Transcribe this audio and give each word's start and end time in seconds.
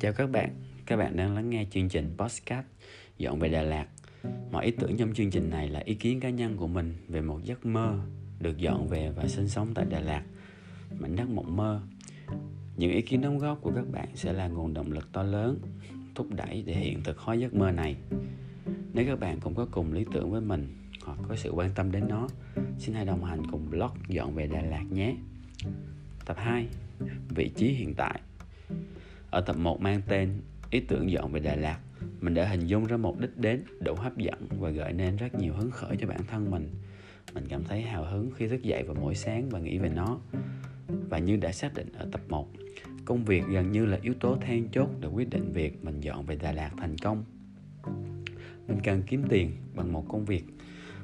Chào 0.00 0.12
các 0.12 0.30
bạn, 0.30 0.50
các 0.86 0.96
bạn 0.96 1.16
đang 1.16 1.34
lắng 1.34 1.50
nghe 1.50 1.66
chương 1.70 1.88
trình 1.88 2.14
Postcard 2.18 2.66
Dọn 3.18 3.38
về 3.38 3.48
Đà 3.48 3.62
Lạt. 3.62 3.86
Mọi 4.50 4.64
ý 4.64 4.70
tưởng 4.70 4.96
trong 4.96 5.14
chương 5.14 5.30
trình 5.30 5.50
này 5.50 5.68
là 5.68 5.80
ý 5.84 5.94
kiến 5.94 6.20
cá 6.20 6.30
nhân 6.30 6.56
của 6.56 6.66
mình 6.66 6.94
về 7.08 7.20
một 7.20 7.44
giấc 7.44 7.66
mơ 7.66 7.98
được 8.40 8.58
dọn 8.58 8.88
về 8.88 9.10
và 9.16 9.28
sinh 9.28 9.48
sống 9.48 9.68
tại 9.74 9.84
Đà 9.84 10.00
Lạt. 10.00 10.22
Mảnh 10.98 11.16
đất 11.16 11.28
mộng 11.28 11.56
mơ. 11.56 11.82
Những 12.76 12.90
ý 12.90 13.02
kiến 13.02 13.20
đóng 13.20 13.38
góp 13.38 13.60
của 13.60 13.72
các 13.74 13.84
bạn 13.92 14.08
sẽ 14.14 14.32
là 14.32 14.48
nguồn 14.48 14.74
động 14.74 14.92
lực 14.92 15.12
to 15.12 15.22
lớn 15.22 15.60
thúc 16.14 16.26
đẩy 16.30 16.62
để 16.66 16.74
hiện 16.74 17.02
thực 17.02 17.18
hóa 17.18 17.34
giấc 17.34 17.54
mơ 17.54 17.70
này. 17.70 17.96
Nếu 18.92 19.06
các 19.06 19.20
bạn 19.20 19.40
cũng 19.40 19.54
có 19.54 19.66
cùng 19.70 19.92
lý 19.92 20.04
tưởng 20.12 20.30
với 20.30 20.40
mình 20.40 20.74
hoặc 21.04 21.18
có 21.28 21.36
sự 21.36 21.50
quan 21.50 21.70
tâm 21.74 21.92
đến 21.92 22.08
nó 22.08 22.28
Xin 22.78 22.94
hãy 22.94 23.04
đồng 23.04 23.24
hành 23.24 23.42
cùng 23.50 23.70
blog 23.70 23.90
Dọn 24.08 24.34
về 24.34 24.46
Đà 24.46 24.62
Lạt 24.62 24.84
nhé. 24.90 25.14
Tập 26.24 26.36
2 26.38 26.66
Vị 27.28 27.50
trí 27.56 27.68
hiện 27.68 27.94
tại 27.94 28.20
ở 29.30 29.40
tập 29.40 29.56
1 29.56 29.80
mang 29.80 30.00
tên 30.08 30.42
Ý 30.70 30.80
tưởng 30.80 31.10
dọn 31.10 31.32
về 31.32 31.40
Đà 31.40 31.56
Lạt, 31.56 31.78
Mình 32.20 32.34
đã 32.34 32.44
hình 32.44 32.66
dung 32.66 32.84
ra 32.84 32.96
một 32.96 33.18
đích 33.20 33.36
đến, 33.36 33.62
đủ 33.80 33.94
hấp 33.94 34.16
dẫn 34.16 34.48
và 34.58 34.70
gợi 34.70 34.92
nên 34.92 35.16
rất 35.16 35.34
nhiều 35.34 35.54
hứng 35.54 35.70
khởi 35.70 35.96
cho 35.96 36.06
bản 36.06 36.20
thân 36.26 36.50
mình. 36.50 36.70
Mình 37.34 37.44
cảm 37.48 37.64
thấy 37.64 37.82
hào 37.82 38.04
hứng 38.04 38.30
khi 38.36 38.48
thức 38.48 38.62
dậy 38.62 38.82
vào 38.82 38.96
mỗi 39.00 39.14
sáng 39.14 39.48
và 39.50 39.58
nghĩ 39.58 39.78
về 39.78 39.88
nó. 39.88 40.18
Và 40.88 41.18
như 41.18 41.36
đã 41.36 41.52
xác 41.52 41.74
định 41.74 41.92
ở 41.92 42.08
tập 42.12 42.20
1 42.28 42.48
Công 43.04 43.24
việc 43.24 43.44
gần 43.48 43.72
như 43.72 43.86
là 43.86 43.98
yếu 44.02 44.14
tố 44.14 44.36
then 44.36 44.68
chốt 44.72 44.88
để 45.00 45.08
quyết 45.08 45.30
định 45.30 45.52
việc 45.52 45.84
mình 45.84 46.00
dọn 46.00 46.26
về 46.26 46.36
Đà 46.36 46.52
Lạt 46.52 46.70
thành 46.76 46.96
công. 46.98 47.24
Mình 48.68 48.78
cần 48.84 49.02
kiếm 49.06 49.24
tiền 49.28 49.52
bằng 49.74 49.92
một 49.92 50.04
công 50.08 50.24
việc 50.24 50.44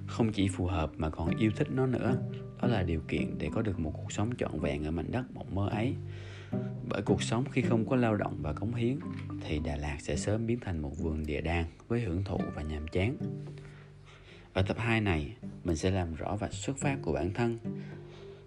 không 0.07 0.33
chỉ 0.33 0.49
phù 0.49 0.67
hợp 0.67 0.93
mà 0.97 1.11
còn 1.11 1.37
yêu 1.39 1.51
thích 1.57 1.69
nó 1.71 1.87
nữa. 1.87 2.17
Đó 2.63 2.69
là 2.69 2.83
điều 2.83 3.01
kiện 3.09 3.39
để 3.39 3.51
có 3.55 3.63
được 3.63 3.81
một 3.81 3.93
cuộc 3.97 4.13
sống 4.13 4.31
trọn 4.39 4.61
vẹn 4.61 4.85
ở 4.85 4.91
mảnh 4.91 5.11
đất 5.11 5.25
mộng 5.35 5.55
mơ 5.55 5.69
ấy 5.69 5.95
bởi 6.89 7.03
cuộc 7.03 7.23
sống 7.23 7.45
khi 7.51 7.63
không 7.63 7.89
có 7.89 7.97
lao 7.97 8.17
động 8.17 8.39
và 8.43 8.53
cống 8.53 8.75
hiến 8.75 8.99
thì 9.41 9.59
Đà 9.65 9.77
Lạt 9.77 9.97
sẽ 10.01 10.17
sớm 10.17 10.47
biến 10.47 10.59
thành 10.61 10.83
một 10.83 10.99
vườn 10.99 11.27
địa 11.27 11.41
đàng 11.41 11.65
với 11.89 12.01
hưởng 12.01 12.25
thụ 12.25 12.39
và 12.55 12.63
nhàm 12.63 12.89
chán. 12.89 13.17
Ở 14.53 14.63
tập 14.63 14.77
2 14.79 15.01
này, 15.01 15.37
mình 15.65 15.77
sẽ 15.77 15.91
làm 15.91 16.15
rõ 16.15 16.37
vạch 16.37 16.53
xuất 16.53 16.77
phát 16.77 16.99
của 17.03 17.13
bản 17.13 17.35
thân. 17.35 17.59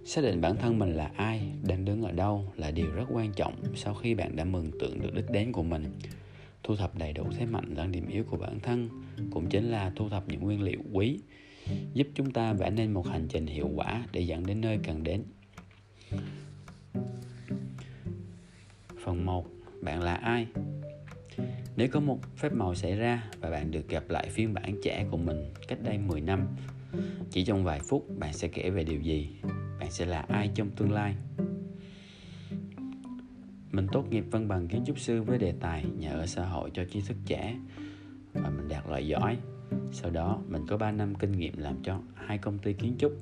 Xác 0.05 0.21
định 0.21 0.41
bản 0.41 0.55
thân 0.57 0.79
mình 0.79 0.93
là 0.93 1.11
ai, 1.15 1.51
đang 1.63 1.85
đứng 1.85 2.01
ở 2.01 2.11
đâu 2.11 2.53
là 2.55 2.71
điều 2.71 2.91
rất 2.91 3.05
quan 3.09 3.33
trọng 3.33 3.55
sau 3.75 3.93
khi 3.93 4.15
bạn 4.15 4.35
đã 4.35 4.43
mừng 4.43 4.71
tượng 4.79 5.01
được 5.01 5.13
đích 5.15 5.31
đến 5.31 5.51
của 5.51 5.63
mình. 5.63 5.83
Thu 6.63 6.75
thập 6.75 6.97
đầy 6.97 7.13
đủ 7.13 7.23
thế 7.37 7.45
mạnh 7.45 7.73
lẫn 7.75 7.91
điểm 7.91 8.07
yếu 8.07 8.23
của 8.23 8.37
bản 8.37 8.59
thân 8.59 8.89
cũng 9.31 9.49
chính 9.49 9.71
là 9.71 9.91
thu 9.95 10.09
thập 10.09 10.27
những 10.27 10.41
nguyên 10.41 10.61
liệu 10.61 10.79
quý 10.93 11.19
giúp 11.93 12.07
chúng 12.13 12.31
ta 12.31 12.53
vẽ 12.53 12.69
nên 12.69 12.93
một 12.93 13.07
hành 13.07 13.27
trình 13.29 13.45
hiệu 13.45 13.69
quả 13.75 14.05
để 14.11 14.21
dẫn 14.21 14.45
đến 14.45 14.61
nơi 14.61 14.79
cần 14.83 15.03
đến. 15.03 15.23
Phần 19.07 19.25
1. 19.25 19.45
Bạn 19.81 20.01
là 20.01 20.15
ai? 20.15 20.47
Nếu 21.75 21.87
có 21.91 21.99
một 21.99 22.19
phép 22.37 22.53
màu 22.53 22.75
xảy 22.75 22.95
ra 22.95 23.23
và 23.39 23.49
bạn 23.49 23.71
được 23.71 23.89
gặp 23.89 24.03
lại 24.09 24.29
phiên 24.29 24.53
bản 24.53 24.75
trẻ 24.83 25.05
của 25.11 25.17
mình 25.17 25.53
cách 25.67 25.77
đây 25.83 25.97
10 25.97 26.21
năm, 26.21 26.47
chỉ 27.31 27.45
trong 27.45 27.63
vài 27.63 27.79
phút 27.79 28.19
bạn 28.19 28.33
sẽ 28.33 28.47
kể 28.47 28.69
về 28.69 28.83
điều 28.83 29.01
gì? 29.01 29.29
Bạn 29.79 29.91
sẽ 29.91 30.05
là 30.05 30.21
ai 30.21 30.51
trong 30.55 30.69
tương 30.69 30.91
lai? 30.91 31.15
Mình 33.71 33.87
tốt 33.91 34.05
nghiệp 34.09 34.25
văn 34.31 34.47
bằng 34.47 34.67
kiến 34.67 34.83
trúc 34.85 34.99
sư 34.99 35.21
với 35.21 35.37
đề 35.37 35.53
tài 35.59 35.85
nhà 35.97 36.11
ở 36.11 36.25
xã 36.25 36.45
hội 36.45 36.71
cho 36.73 36.83
trí 36.91 37.01
thức 37.01 37.17
trẻ 37.25 37.55
và 38.33 38.49
mình 38.49 38.67
đạt 38.67 38.87
loại 38.87 39.07
giỏi. 39.07 39.37
Sau 39.91 40.11
đó 40.11 40.41
mình 40.47 40.65
có 40.67 40.77
3 40.77 40.91
năm 40.91 41.15
kinh 41.15 41.31
nghiệm 41.31 41.57
làm 41.57 41.83
cho 41.83 42.01
hai 42.15 42.37
công 42.37 42.59
ty 42.59 42.73
kiến 42.73 42.95
trúc. 42.99 43.13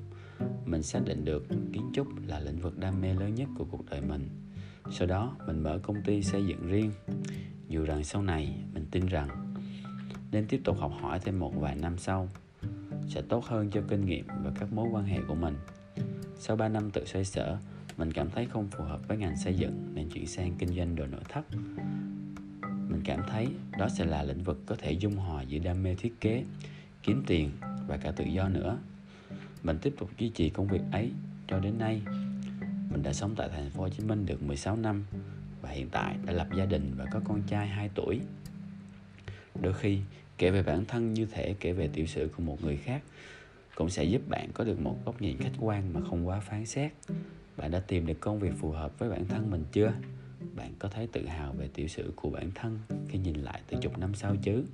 Mình 0.64 0.82
xác 0.82 1.00
định 1.04 1.24
được 1.24 1.48
kiến 1.48 1.90
trúc 1.94 2.06
là 2.26 2.40
lĩnh 2.40 2.58
vực 2.58 2.78
đam 2.78 3.00
mê 3.00 3.14
lớn 3.14 3.34
nhất 3.34 3.48
của 3.58 3.64
cuộc 3.64 3.90
đời 3.90 4.00
mình 4.00 4.28
sau 4.90 5.06
đó, 5.06 5.36
mình 5.46 5.62
mở 5.62 5.78
công 5.82 6.02
ty 6.02 6.22
xây 6.22 6.46
dựng 6.46 6.66
riêng. 6.66 6.92
Dù 7.68 7.84
rằng 7.84 8.04
sau 8.04 8.22
này, 8.22 8.54
mình 8.74 8.86
tin 8.90 9.06
rằng 9.06 9.28
nên 10.32 10.46
tiếp 10.46 10.60
tục 10.64 10.76
học 10.80 10.92
hỏi 11.00 11.20
thêm 11.24 11.38
một 11.38 11.52
vài 11.56 11.76
năm 11.76 11.98
sau 11.98 12.28
sẽ 13.08 13.22
tốt 13.22 13.44
hơn 13.44 13.70
cho 13.70 13.82
kinh 13.88 14.06
nghiệm 14.06 14.26
và 14.26 14.50
các 14.58 14.72
mối 14.72 14.88
quan 14.92 15.04
hệ 15.04 15.18
của 15.28 15.34
mình. 15.34 15.56
Sau 16.38 16.56
3 16.56 16.68
năm 16.68 16.90
tự 16.90 17.04
xoay 17.04 17.24
sở, 17.24 17.58
mình 17.96 18.12
cảm 18.12 18.30
thấy 18.30 18.46
không 18.46 18.68
phù 18.70 18.84
hợp 18.84 19.08
với 19.08 19.16
ngành 19.16 19.36
xây 19.36 19.54
dựng 19.54 19.94
nên 19.94 20.08
chuyển 20.08 20.26
sang 20.26 20.54
kinh 20.58 20.76
doanh 20.76 20.96
đồ 20.96 21.06
nội 21.06 21.20
thất. 21.28 21.44
Mình 22.88 23.00
cảm 23.04 23.20
thấy 23.28 23.48
đó 23.78 23.88
sẽ 23.88 24.04
là 24.04 24.22
lĩnh 24.22 24.42
vực 24.42 24.62
có 24.66 24.76
thể 24.78 24.92
dung 24.92 25.16
hòa 25.16 25.42
giữa 25.42 25.58
đam 25.58 25.82
mê 25.82 25.94
thiết 25.94 26.20
kế, 26.20 26.44
kiếm 27.02 27.22
tiền 27.26 27.50
và 27.86 27.96
cả 27.96 28.10
tự 28.10 28.24
do 28.24 28.48
nữa. 28.48 28.78
Mình 29.62 29.78
tiếp 29.82 29.94
tục 29.98 30.10
duy 30.18 30.28
trì 30.28 30.50
công 30.50 30.66
việc 30.66 30.82
ấy 30.92 31.10
cho 31.48 31.58
đến 31.58 31.78
nay 31.78 32.02
mình 32.90 33.02
đã 33.02 33.12
sống 33.12 33.34
tại 33.36 33.48
thành 33.48 33.70
phố 33.70 33.82
Hồ 33.82 33.88
Chí 33.88 34.04
Minh 34.04 34.26
được 34.26 34.42
16 34.42 34.76
năm 34.76 35.04
và 35.62 35.70
hiện 35.70 35.88
tại 35.90 36.16
đã 36.26 36.32
lập 36.32 36.48
gia 36.56 36.64
đình 36.64 36.94
và 36.96 37.04
có 37.12 37.20
con 37.24 37.42
trai 37.46 37.68
2 37.68 37.90
tuổi. 37.94 38.20
Đôi 39.62 39.74
khi, 39.74 40.00
kể 40.38 40.50
về 40.50 40.62
bản 40.62 40.84
thân 40.84 41.14
như 41.14 41.26
thể 41.26 41.54
kể 41.60 41.72
về 41.72 41.88
tiểu 41.88 42.06
sử 42.06 42.30
của 42.36 42.42
một 42.42 42.64
người 42.64 42.76
khác 42.76 43.02
cũng 43.74 43.90
sẽ 43.90 44.04
giúp 44.04 44.28
bạn 44.28 44.50
có 44.54 44.64
được 44.64 44.80
một 44.80 44.96
góc 45.04 45.22
nhìn 45.22 45.36
khách 45.36 45.52
quan 45.60 45.92
mà 45.92 46.00
không 46.10 46.28
quá 46.28 46.40
phán 46.40 46.66
xét. 46.66 46.92
Bạn 47.56 47.70
đã 47.70 47.80
tìm 47.80 48.06
được 48.06 48.20
công 48.20 48.38
việc 48.38 48.52
phù 48.58 48.70
hợp 48.70 48.98
với 48.98 49.10
bản 49.10 49.26
thân 49.28 49.50
mình 49.50 49.64
chưa? 49.72 49.92
Bạn 50.54 50.72
có 50.78 50.88
thấy 50.88 51.06
tự 51.06 51.26
hào 51.26 51.52
về 51.52 51.68
tiểu 51.74 51.88
sử 51.88 52.12
của 52.16 52.30
bản 52.30 52.50
thân 52.54 52.78
khi 53.08 53.18
nhìn 53.18 53.36
lại 53.36 53.60
từ 53.66 53.78
chục 53.80 53.98
năm 53.98 54.14
sau 54.14 54.36
chứ? 54.42 54.64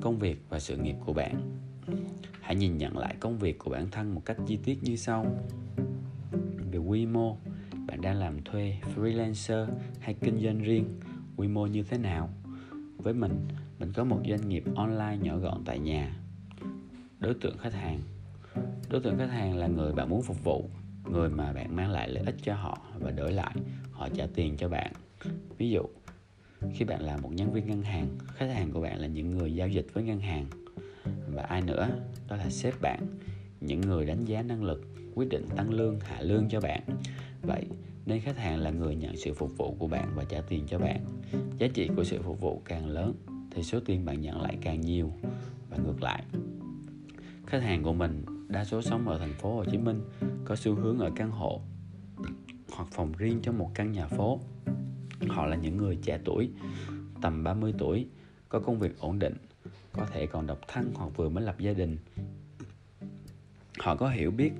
Công 0.00 0.18
việc 0.18 0.38
và 0.48 0.60
sự 0.60 0.76
nghiệp 0.76 0.96
của 1.04 1.12
bạn 1.12 1.58
hãy 2.40 2.56
nhìn 2.56 2.78
nhận 2.78 2.98
lại 2.98 3.16
công 3.20 3.38
việc 3.38 3.58
của 3.58 3.70
bản 3.70 3.90
thân 3.90 4.14
một 4.14 4.22
cách 4.24 4.36
chi 4.46 4.58
tiết 4.64 4.82
như 4.82 4.96
sau. 4.96 5.26
Về 6.70 6.78
quy 6.78 7.06
mô, 7.06 7.36
bạn 7.86 8.00
đang 8.00 8.16
làm 8.16 8.42
thuê, 8.42 8.76
freelancer 8.96 9.66
hay 10.00 10.14
kinh 10.14 10.40
doanh 10.42 10.58
riêng, 10.58 11.00
quy 11.36 11.48
mô 11.48 11.66
như 11.66 11.82
thế 11.82 11.98
nào? 11.98 12.30
Với 12.96 13.14
mình 13.14 13.48
mình 13.78 13.92
có 13.92 14.04
một 14.04 14.20
doanh 14.28 14.48
nghiệp 14.48 14.64
online 14.74 15.16
nhỏ 15.22 15.36
gọn 15.36 15.62
tại 15.64 15.78
nhà. 15.78 16.16
Đối 17.18 17.34
tượng 17.34 17.58
khách 17.58 17.74
hàng. 17.74 18.00
Đối 18.90 19.00
tượng 19.00 19.18
khách 19.18 19.30
hàng 19.30 19.56
là 19.56 19.66
người 19.66 19.92
bạn 19.92 20.08
muốn 20.08 20.22
phục 20.22 20.44
vụ, 20.44 20.70
người 21.10 21.28
mà 21.28 21.52
bạn 21.52 21.76
mang 21.76 21.90
lại 21.90 22.08
lợi 22.08 22.22
ích 22.26 22.36
cho 22.42 22.54
họ 22.54 22.78
và 23.00 23.10
đổi 23.10 23.32
lại, 23.32 23.54
họ 23.92 24.08
trả 24.08 24.26
tiền 24.34 24.56
cho 24.56 24.68
bạn. 24.68 24.92
Ví 25.58 25.70
dụ, 25.70 25.82
khi 26.74 26.84
bạn 26.84 27.00
là 27.00 27.16
một 27.16 27.32
nhân 27.32 27.52
viên 27.52 27.66
ngân 27.66 27.82
hàng, 27.82 28.08
khách 28.34 28.50
hàng 28.54 28.72
của 28.72 28.80
bạn 28.80 29.00
là 29.00 29.06
những 29.06 29.30
người 29.30 29.54
giao 29.54 29.68
dịch 29.68 29.86
với 29.92 30.04
ngân 30.04 30.20
hàng 30.20 30.46
và 31.34 31.42
ai 31.42 31.62
nữa? 31.62 31.88
Đó 32.28 32.36
là 32.36 32.50
sếp 32.50 32.80
bạn. 32.80 33.06
Những 33.60 33.80
người 33.80 34.06
đánh 34.06 34.24
giá 34.24 34.42
năng 34.42 34.64
lực, 34.64 34.82
quyết 35.14 35.28
định 35.28 35.46
tăng 35.56 35.70
lương, 35.70 36.00
hạ 36.00 36.20
lương 36.20 36.48
cho 36.48 36.60
bạn. 36.60 36.82
Vậy 37.42 37.66
nên 38.06 38.20
khách 38.20 38.38
hàng 38.38 38.58
là 38.58 38.70
người 38.70 38.96
nhận 38.96 39.16
sự 39.16 39.34
phục 39.34 39.56
vụ 39.56 39.76
của 39.78 39.86
bạn 39.86 40.12
và 40.14 40.24
trả 40.24 40.40
tiền 40.40 40.66
cho 40.66 40.78
bạn. 40.78 41.04
Giá 41.58 41.66
trị 41.74 41.88
của 41.96 42.04
sự 42.04 42.22
phục 42.22 42.40
vụ 42.40 42.62
càng 42.64 42.86
lớn 42.86 43.14
thì 43.50 43.62
số 43.62 43.80
tiền 43.80 44.04
bạn 44.04 44.20
nhận 44.20 44.40
lại 44.40 44.58
càng 44.60 44.80
nhiều. 44.80 45.12
Và 45.70 45.76
ngược 45.76 46.02
lại, 46.02 46.24
khách 47.46 47.62
hàng 47.62 47.82
của 47.82 47.92
mình 47.92 48.24
đa 48.48 48.64
số 48.64 48.82
sống 48.82 49.08
ở 49.08 49.18
thành 49.18 49.32
phố 49.32 49.54
Hồ 49.54 49.64
Chí 49.64 49.78
Minh, 49.78 50.00
có 50.44 50.56
xu 50.56 50.74
hướng 50.74 50.98
ở 50.98 51.10
căn 51.16 51.30
hộ 51.30 51.60
hoặc 52.72 52.88
phòng 52.92 53.12
riêng 53.18 53.40
trong 53.42 53.58
một 53.58 53.70
căn 53.74 53.92
nhà 53.92 54.06
phố. 54.06 54.40
Họ 55.28 55.46
là 55.46 55.56
những 55.56 55.76
người 55.76 55.96
trẻ 55.96 56.18
tuổi, 56.24 56.50
tầm 57.22 57.44
30 57.44 57.74
tuổi, 57.78 58.06
có 58.48 58.60
công 58.60 58.78
việc 58.78 58.98
ổn 58.98 59.18
định 59.18 59.34
có 59.96 60.06
thể 60.06 60.26
còn 60.26 60.46
độc 60.46 60.58
thân 60.68 60.92
hoặc 60.94 61.10
vừa 61.16 61.28
mới 61.28 61.44
lập 61.44 61.58
gia 61.58 61.72
đình. 61.72 61.98
Họ 63.78 63.96
có 63.96 64.08
hiểu 64.08 64.30
biết 64.30 64.52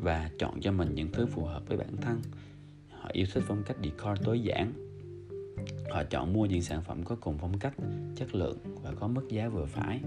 và 0.00 0.30
chọn 0.38 0.60
cho 0.60 0.72
mình 0.72 0.94
những 0.94 1.12
thứ 1.12 1.26
phù 1.26 1.44
hợp 1.44 1.62
với 1.68 1.76
bản 1.76 1.96
thân. 1.96 2.22
Họ 2.90 3.08
yêu 3.12 3.26
thích 3.32 3.42
phong 3.46 3.62
cách 3.66 3.76
decor 3.82 4.18
tối 4.24 4.40
giản. 4.40 4.72
Họ 5.90 6.04
chọn 6.04 6.32
mua 6.32 6.46
những 6.46 6.62
sản 6.62 6.82
phẩm 6.82 7.04
có 7.04 7.16
cùng 7.20 7.38
phong 7.38 7.58
cách, 7.58 7.74
chất 8.16 8.34
lượng 8.34 8.58
và 8.82 8.92
có 9.00 9.08
mức 9.08 9.28
giá 9.28 9.48
vừa 9.48 9.66
phải. 9.66 10.00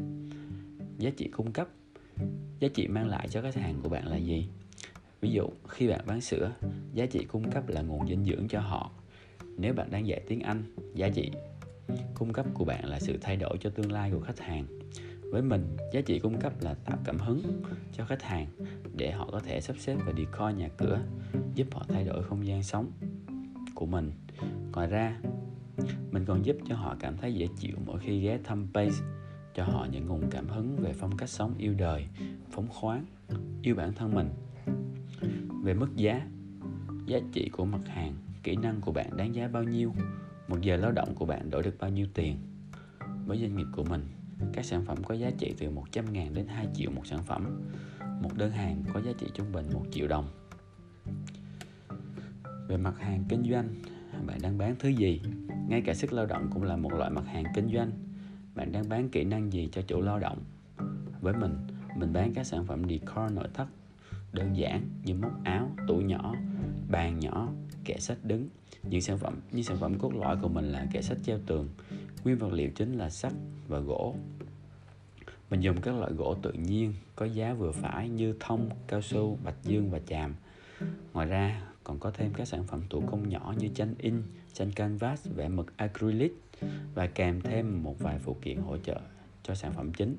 Giá 0.98 1.10
trị 1.18 1.28
cung 1.28 1.52
cấp, 1.52 1.68
giá 2.60 2.68
trị 2.74 2.88
mang 2.88 3.08
lại 3.08 3.28
cho 3.28 3.42
khách 3.42 3.56
hàng 3.56 3.76
của 3.84 3.90
bạn 3.90 4.08
là 4.08 4.18
gì? 4.18 4.48
Ví 5.22 5.32
dụ, 5.32 5.50
khi 5.68 5.88
bạn 5.88 6.02
bán 6.08 6.22
sữa, 6.22 6.52
giá 6.94 7.06
trị 7.06 7.26
cung 7.26 7.52
cấp 7.52 7.70
là 7.70 7.82
nguồn 7.82 8.08
dinh 8.08 8.26
dưỡng 8.26 8.48
cho 8.48 8.60
họ. 8.60 8.92
Nếu 9.58 9.74
bạn 9.74 9.92
đang 9.92 10.08
dạy 10.08 10.22
tiếng 10.28 10.40
anh, 10.40 10.64
giá 10.96 11.10
trị 11.10 11.32
cung 12.14 12.34
cấp 12.34 12.46
của 12.54 12.66
bạn 12.66 12.86
là 12.86 13.00
sự 13.00 13.18
thay 13.22 13.36
đổi 13.36 13.58
cho 13.62 13.70
tương 13.70 13.92
lai 13.92 14.12
của 14.12 14.20
khách 14.20 14.40
hàng. 14.40 14.66
Với 15.32 15.42
mình, 15.42 15.78
giá 15.94 16.02
trị 16.02 16.20
cung 16.20 16.40
cấp 16.40 16.54
là 16.62 16.74
tạo 16.74 16.98
cảm 17.06 17.18
hứng 17.18 17.42
cho 17.94 18.06
khách 18.06 18.22
hàng 18.22 18.48
để 18.98 19.12
họ 19.12 19.30
có 19.32 19.40
thể 19.40 19.62
sắp 19.62 19.76
xếp 19.80 19.98
và 20.06 20.14
decor 20.18 20.56
nhà 20.58 20.70
cửa, 20.78 21.00
giúp 21.56 21.68
họ 21.72 21.86
thay 21.88 22.04
đổi 22.04 22.24
không 22.24 22.48
gian 22.48 22.64
sống 22.64 22.92
của 23.76 23.86
mình. 23.86 24.12
Ngoài 24.74 24.88
ra, 24.88 25.20
mình 26.12 26.26
còn 26.26 26.46
giúp 26.46 26.56
cho 26.68 26.76
họ 26.76 26.96
cảm 27.00 27.18
thấy 27.18 27.34
dễ 27.34 27.48
chịu 27.58 27.76
mỗi 27.86 28.00
khi 28.00 28.22
ghé 28.22 28.40
thăm 28.44 28.68
base 28.74 29.04
cho 29.56 29.64
họ 29.64 29.88
những 29.92 30.08
nguồn 30.08 30.30
cảm 30.32 30.48
hứng 30.48 30.76
về 30.76 30.94
phong 30.94 31.18
cách 31.18 31.30
sống 31.30 31.54
yêu 31.58 31.74
đời, 31.78 32.08
phóng 32.52 32.68
khoáng, 32.68 33.06
yêu 33.62 33.76
bản 33.76 33.94
thân 33.94 34.14
mình. 34.14 34.30
Về 35.64 35.74
mức 35.74 35.96
giá 35.96 36.28
giá 37.06 37.20
trị 37.34 37.50
của 37.50 37.66
mặt 37.66 37.88
hàng, 37.88 38.14
kỹ 38.44 38.56
năng 38.56 38.82
của 38.82 38.92
bạn 38.92 39.18
đáng 39.18 39.36
giá 39.36 39.48
bao 39.48 39.64
nhiêu? 39.64 39.94
Một 40.52 40.62
giờ 40.62 40.76
lao 40.76 40.92
động 40.92 41.16
của 41.16 41.26
bạn 41.26 41.50
đổi 41.50 41.64
được 41.64 41.76
bao 41.80 41.90
nhiêu 41.90 42.08
tiền? 42.14 42.38
Với 43.26 43.38
doanh 43.38 43.56
nghiệp 43.56 43.68
của 43.76 43.84
mình, 43.84 44.08
các 44.54 44.66
sản 44.66 44.86
phẩm 44.86 45.04
có 45.04 45.16
giá 45.16 45.32
trị 45.38 45.56
từ 45.60 45.70
100 45.70 46.14
ngàn 46.14 46.34
đến 46.34 46.48
2 46.48 46.68
triệu 46.74 46.92
một 46.92 47.08
sản 47.08 47.24
phẩm. 47.24 47.62
Một 48.22 48.30
đơn 48.38 48.52
hàng 48.52 48.84
có 48.94 49.02
giá 49.02 49.12
trị 49.20 49.28
trung 49.34 49.52
bình 49.52 49.66
1 49.74 49.86
triệu 49.92 50.08
đồng. 50.08 50.28
Về 52.68 52.78
mặt 52.78 53.00
hàng 53.00 53.24
kinh 53.30 53.52
doanh, 53.52 53.76
bạn 54.28 54.42
đang 54.42 54.58
bán 54.58 54.76
thứ 54.80 54.90
gì? 54.90 55.22
Ngay 55.70 55.82
cả 55.82 55.94
sức 55.94 56.14
lao 56.14 56.26
động 56.26 56.50
cũng 56.54 56.64
là 56.64 56.76
một 56.76 56.94
loại 56.94 57.12
mặt 57.12 57.26
hàng 57.26 57.44
kinh 57.56 57.70
doanh. 57.74 57.92
Bạn 58.56 58.72
đang 58.72 58.90
bán 58.90 59.10
kỹ 59.10 59.24
năng 59.24 59.54
gì 59.54 59.70
cho 59.72 59.82
chủ 59.82 60.02
lao 60.02 60.20
động? 60.20 60.44
Với 61.22 61.34
mình 61.34 61.58
mình 61.98 62.14
bán 62.14 62.34
các 62.34 62.44
sản 62.44 62.66
phẩm 62.66 62.84
decor 62.90 63.32
nội 63.34 63.48
thất 63.54 63.68
đơn 64.34 64.58
giản 64.58 64.90
như 65.04 65.14
móc 65.16 65.44
áo, 65.44 65.72
tủ 65.88 65.98
nhỏ, 65.98 66.36
bàn 66.90 67.20
nhỏ, 67.20 67.50
kệ 67.86 67.98
sách 68.00 68.18
đứng. 68.24 68.50
Những 68.84 69.02
sản 69.02 69.18
phẩm, 69.18 69.40
những 69.52 69.64
sản 69.64 69.78
phẩm 69.78 70.00
cốt 70.00 70.14
lõi 70.14 70.38
của 70.42 70.48
mình 70.48 70.72
là 70.72 70.88
kệ 70.94 71.02
sách 71.02 71.18
treo 71.26 71.40
tường. 71.46 71.70
Nguyên 72.24 72.38
vật 72.38 72.54
liệu 72.54 72.70
chính 72.70 72.98
là 72.98 73.10
sắt 73.10 73.34
và 73.68 73.80
gỗ. 73.80 74.16
Mình 75.50 75.60
dùng 75.60 75.82
các 75.82 75.96
loại 75.96 76.12
gỗ 76.12 76.36
tự 76.42 76.52
nhiên, 76.52 76.94
có 77.16 77.26
giá 77.26 77.54
vừa 77.54 77.72
phải 77.72 78.10
như 78.10 78.36
thông, 78.40 78.70
cao 78.88 79.02
su, 79.02 79.38
bạch 79.44 79.64
dương 79.64 79.90
và 79.90 80.00
chàm. 80.08 80.36
Ngoài 81.14 81.28
ra, 81.28 81.62
còn 81.84 82.00
có 82.00 82.12
thêm 82.12 82.34
các 82.34 82.48
sản 82.48 82.64
phẩm 82.68 82.82
thủ 82.90 83.04
công 83.12 83.30
nhỏ 83.30 83.54
như 83.60 83.68
tranh 83.68 83.96
in 83.98 84.24
tranh 84.54 84.72
canvas, 84.72 85.28
vẽ 85.36 85.50
mực 85.50 85.78
acrylic 85.78 86.34
và 86.94 87.08
kèm 87.08 87.42
thêm 87.42 87.84
một 87.84 88.00
vài 88.00 88.20
phụ 88.20 88.38
kiện 88.42 88.58
hỗ 88.58 88.78
trợ 88.78 89.00
cho 89.44 89.56
sản 89.56 89.74
phẩm 89.74 89.94
chính 89.94 90.16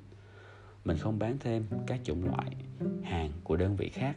mình 0.85 0.97
không 0.99 1.19
bán 1.19 1.37
thêm 1.41 1.65
các 1.87 2.01
chủng 2.05 2.25
loại 2.25 2.57
hàng 3.03 3.31
của 3.45 3.57
đơn 3.57 3.77
vị 3.77 3.89
khác. 3.89 4.17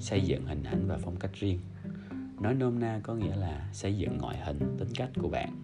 Xây 0.00 0.20
dựng 0.20 0.46
hình 0.46 0.62
ảnh 0.62 0.84
và 0.88 0.98
phong 1.02 1.16
cách 1.16 1.30
riêng. 1.34 1.58
Nói 2.40 2.54
nôm 2.54 2.78
na 2.78 3.00
có 3.02 3.14
nghĩa 3.14 3.36
là 3.36 3.68
xây 3.72 3.96
dựng 3.96 4.18
ngoại 4.18 4.38
hình 4.38 4.58
tính 4.78 4.88
cách 4.94 5.10
của 5.22 5.28
bạn. 5.28 5.62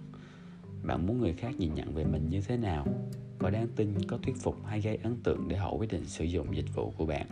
Bạn 0.83 1.07
muốn 1.07 1.21
người 1.21 1.33
khác 1.33 1.55
nhìn 1.59 1.75
nhận 1.75 1.95
về 1.95 2.05
mình 2.05 2.31
như 2.31 2.41
thế 2.41 2.57
nào? 2.57 2.87
Có 3.39 3.51
đáng 3.51 3.69
tin, 3.77 3.95
có 4.09 4.19
thuyết 4.23 4.37
phục 4.41 4.67
hay 4.67 4.81
gây 4.81 4.99
ấn 5.03 5.17
tượng 5.23 5.49
để 5.49 5.57
họ 5.57 5.75
quyết 5.75 5.93
định 5.93 6.05
sử 6.05 6.25
dụng 6.25 6.57
dịch 6.57 6.75
vụ 6.75 6.93
của 6.97 7.07
bạn? 7.07 7.27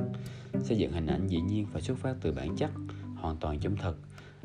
Xây 0.61 0.79
dựng 0.79 0.93
hình 0.93 1.07
ảnh 1.07 1.27
dĩ 1.27 1.41
nhiên 1.41 1.67
phải 1.73 1.83
xuất 1.83 1.99
phát 1.99 2.17
từ 2.21 2.33
bản 2.33 2.57
chất, 2.57 2.71
hoàn 3.17 3.37
toàn 3.37 3.59
chân 3.61 3.77
thực 3.77 3.99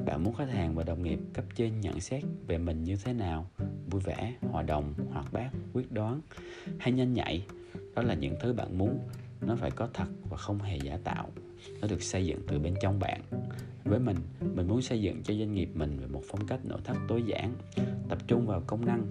bạn 0.05 0.23
muốn 0.23 0.35
khách 0.35 0.49
hàng 0.49 0.75
và 0.75 0.83
đồng 0.83 1.03
nghiệp 1.03 1.19
cấp 1.33 1.45
trên 1.55 1.81
nhận 1.81 1.99
xét 1.99 2.23
về 2.47 2.57
mình 2.57 2.83
như 2.83 2.95
thế 3.03 3.13
nào? 3.13 3.49
Vui 3.89 4.01
vẻ, 4.01 4.33
hòa 4.41 4.63
đồng, 4.63 4.93
hoạt 5.11 5.33
bát, 5.33 5.49
quyết 5.73 5.91
đoán 5.91 6.21
hay 6.79 6.91
nhanh 6.91 7.13
nhạy? 7.13 7.45
Đó 7.95 8.01
là 8.01 8.13
những 8.13 8.35
thứ 8.41 8.53
bạn 8.53 8.77
muốn. 8.77 8.99
Nó 9.41 9.55
phải 9.55 9.71
có 9.71 9.89
thật 9.93 10.07
và 10.29 10.37
không 10.37 10.59
hề 10.59 10.77
giả 10.77 10.99
tạo. 11.03 11.29
Nó 11.81 11.87
được 11.87 12.03
xây 12.03 12.25
dựng 12.25 12.39
từ 12.47 12.59
bên 12.59 12.73
trong 12.81 12.99
bạn. 12.99 13.21
Với 13.83 13.99
mình 13.99 14.17
mình 14.55 14.67
muốn 14.67 14.81
xây 14.81 15.01
dựng 15.01 15.23
cho 15.23 15.33
doanh 15.33 15.53
nghiệp 15.53 15.69
mình 15.73 15.97
về 15.99 16.07
một 16.07 16.21
phong 16.27 16.47
cách 16.47 16.65
nội 16.65 16.79
thất 16.83 16.97
tối 17.07 17.23
giản, 17.25 17.53
tập 18.09 18.17
trung 18.27 18.45
vào 18.47 18.61
công 18.67 18.85
năng. 18.85 19.05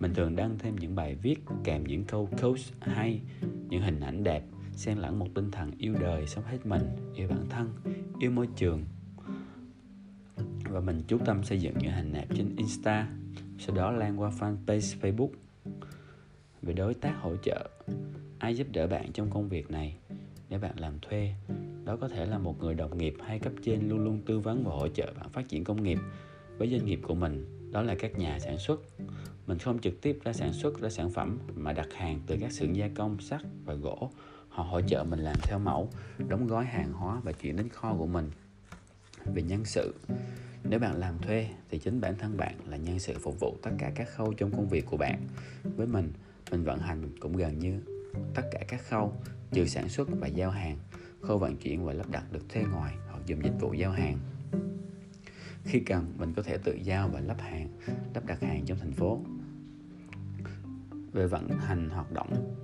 Mình 0.00 0.14
thường 0.14 0.36
đăng 0.36 0.58
thêm 0.58 0.76
những 0.76 0.94
bài 0.94 1.14
viết 1.14 1.38
kèm 1.64 1.84
những 1.84 2.04
câu 2.04 2.28
coach 2.42 2.60
hay 2.80 3.20
những 3.68 3.82
hình 3.82 4.00
ảnh 4.00 4.24
đẹp, 4.24 4.42
xen 4.72 4.98
lẫn 4.98 5.18
một 5.18 5.26
tinh 5.34 5.50
thần 5.50 5.70
yêu 5.78 5.94
đời 6.00 6.26
sống 6.26 6.44
hết 6.46 6.58
mình, 6.66 6.82
yêu 7.14 7.28
bản 7.28 7.46
thân, 7.50 7.72
yêu 8.20 8.30
môi 8.30 8.48
trường 8.56 8.84
và 10.78 10.84
mình 10.84 11.02
chú 11.06 11.18
tâm 11.24 11.44
xây 11.44 11.60
dựng 11.60 11.74
những 11.78 11.92
hình 11.92 12.12
nạp 12.12 12.24
trên 12.36 12.56
Insta, 12.56 13.08
sau 13.58 13.76
đó 13.76 13.90
lan 13.90 14.20
qua 14.20 14.30
fanpage 14.38 15.00
Facebook. 15.00 15.28
Về 16.62 16.72
đối 16.72 16.94
tác 16.94 17.14
hỗ 17.20 17.36
trợ, 17.36 17.70
ai 18.38 18.56
giúp 18.56 18.66
đỡ 18.72 18.86
bạn 18.86 19.12
trong 19.12 19.30
công 19.30 19.48
việc 19.48 19.70
này? 19.70 19.96
Để 20.48 20.58
bạn 20.58 20.78
làm 20.78 20.98
thuê, 21.00 21.34
đó 21.84 21.96
có 22.00 22.08
thể 22.08 22.26
là 22.26 22.38
một 22.38 22.60
người 22.60 22.74
đồng 22.74 22.98
nghiệp 22.98 23.14
hay 23.26 23.38
cấp 23.38 23.52
trên 23.62 23.88
luôn 23.88 24.04
luôn 24.04 24.22
tư 24.26 24.38
vấn 24.38 24.64
và 24.64 24.70
hỗ 24.72 24.88
trợ 24.88 25.12
bạn 25.20 25.28
phát 25.28 25.48
triển 25.48 25.64
công 25.64 25.82
nghiệp 25.82 25.98
với 26.58 26.68
doanh 26.68 26.86
nghiệp 26.86 27.00
của 27.02 27.14
mình. 27.14 27.70
Đó 27.72 27.82
là 27.82 27.94
các 27.98 28.18
nhà 28.18 28.38
sản 28.38 28.58
xuất. 28.58 28.80
Mình 29.46 29.58
không 29.58 29.78
trực 29.78 30.00
tiếp 30.02 30.18
ra 30.24 30.32
sản 30.32 30.52
xuất 30.52 30.80
ra 30.80 30.90
sản 30.90 31.10
phẩm, 31.10 31.38
mà 31.54 31.72
đặt 31.72 31.88
hàng 31.94 32.20
từ 32.26 32.36
các 32.40 32.52
xưởng 32.52 32.76
gia 32.76 32.88
công, 32.88 33.20
sắt 33.20 33.40
và 33.64 33.74
gỗ. 33.74 34.10
Họ 34.48 34.64
hỗ 34.64 34.80
trợ 34.80 35.04
mình 35.04 35.20
làm 35.20 35.36
theo 35.42 35.58
mẫu, 35.58 35.88
đóng 36.28 36.46
gói 36.46 36.64
hàng 36.64 36.92
hóa 36.92 37.20
và 37.24 37.32
chuyển 37.32 37.56
đến 37.56 37.68
kho 37.68 37.94
của 37.98 38.06
mình. 38.06 38.30
Về 39.34 39.42
nhân 39.42 39.64
sự 39.64 39.94
nếu 40.64 40.80
bạn 40.80 40.96
làm 40.96 41.18
thuê, 41.18 41.48
thì 41.70 41.78
chính 41.78 42.00
bản 42.00 42.14
thân 42.18 42.36
bạn 42.36 42.54
là 42.66 42.76
nhân 42.76 42.98
sự 42.98 43.14
phục 43.18 43.40
vụ 43.40 43.56
tất 43.62 43.70
cả 43.78 43.92
các 43.94 44.08
khâu 44.16 44.32
trong 44.32 44.50
công 44.50 44.68
việc 44.68 44.86
của 44.86 44.96
bạn. 44.96 45.22
Với 45.76 45.86
mình 45.86 46.12
mình 46.50 46.64
vận 46.64 46.78
hành 46.78 47.10
cũng 47.20 47.36
gần 47.36 47.58
như 47.58 47.80
tất 48.34 48.42
cả 48.52 48.60
các 48.68 48.80
khâu, 48.88 49.12
trừ 49.52 49.66
sản 49.66 49.88
xuất 49.88 50.08
và 50.20 50.26
giao 50.26 50.50
hàng. 50.50 50.78
Khâu 51.22 51.38
vận 51.38 51.56
chuyển 51.56 51.84
và 51.84 51.92
lắp 51.92 52.10
đặt 52.10 52.32
được 52.32 52.48
thuê 52.48 52.62
ngoài 52.62 52.94
hoặc 53.10 53.26
dùng 53.26 53.44
dịch 53.44 53.60
vụ 53.60 53.72
giao 53.72 53.92
hàng. 53.92 54.18
Khi 55.64 55.80
cần, 55.80 56.12
mình 56.18 56.34
có 56.34 56.42
thể 56.42 56.58
tự 56.58 56.74
giao 56.74 57.08
và 57.08 57.20
lắp 57.20 57.40
hàng, 57.40 57.68
lắp 58.14 58.26
đặt 58.26 58.40
hàng 58.40 58.64
trong 58.66 58.78
thành 58.78 58.92
phố. 58.92 59.20
Về 61.12 61.26
vận 61.26 61.48
hành 61.48 61.90
hoạt 61.90 62.12
động, 62.12 62.56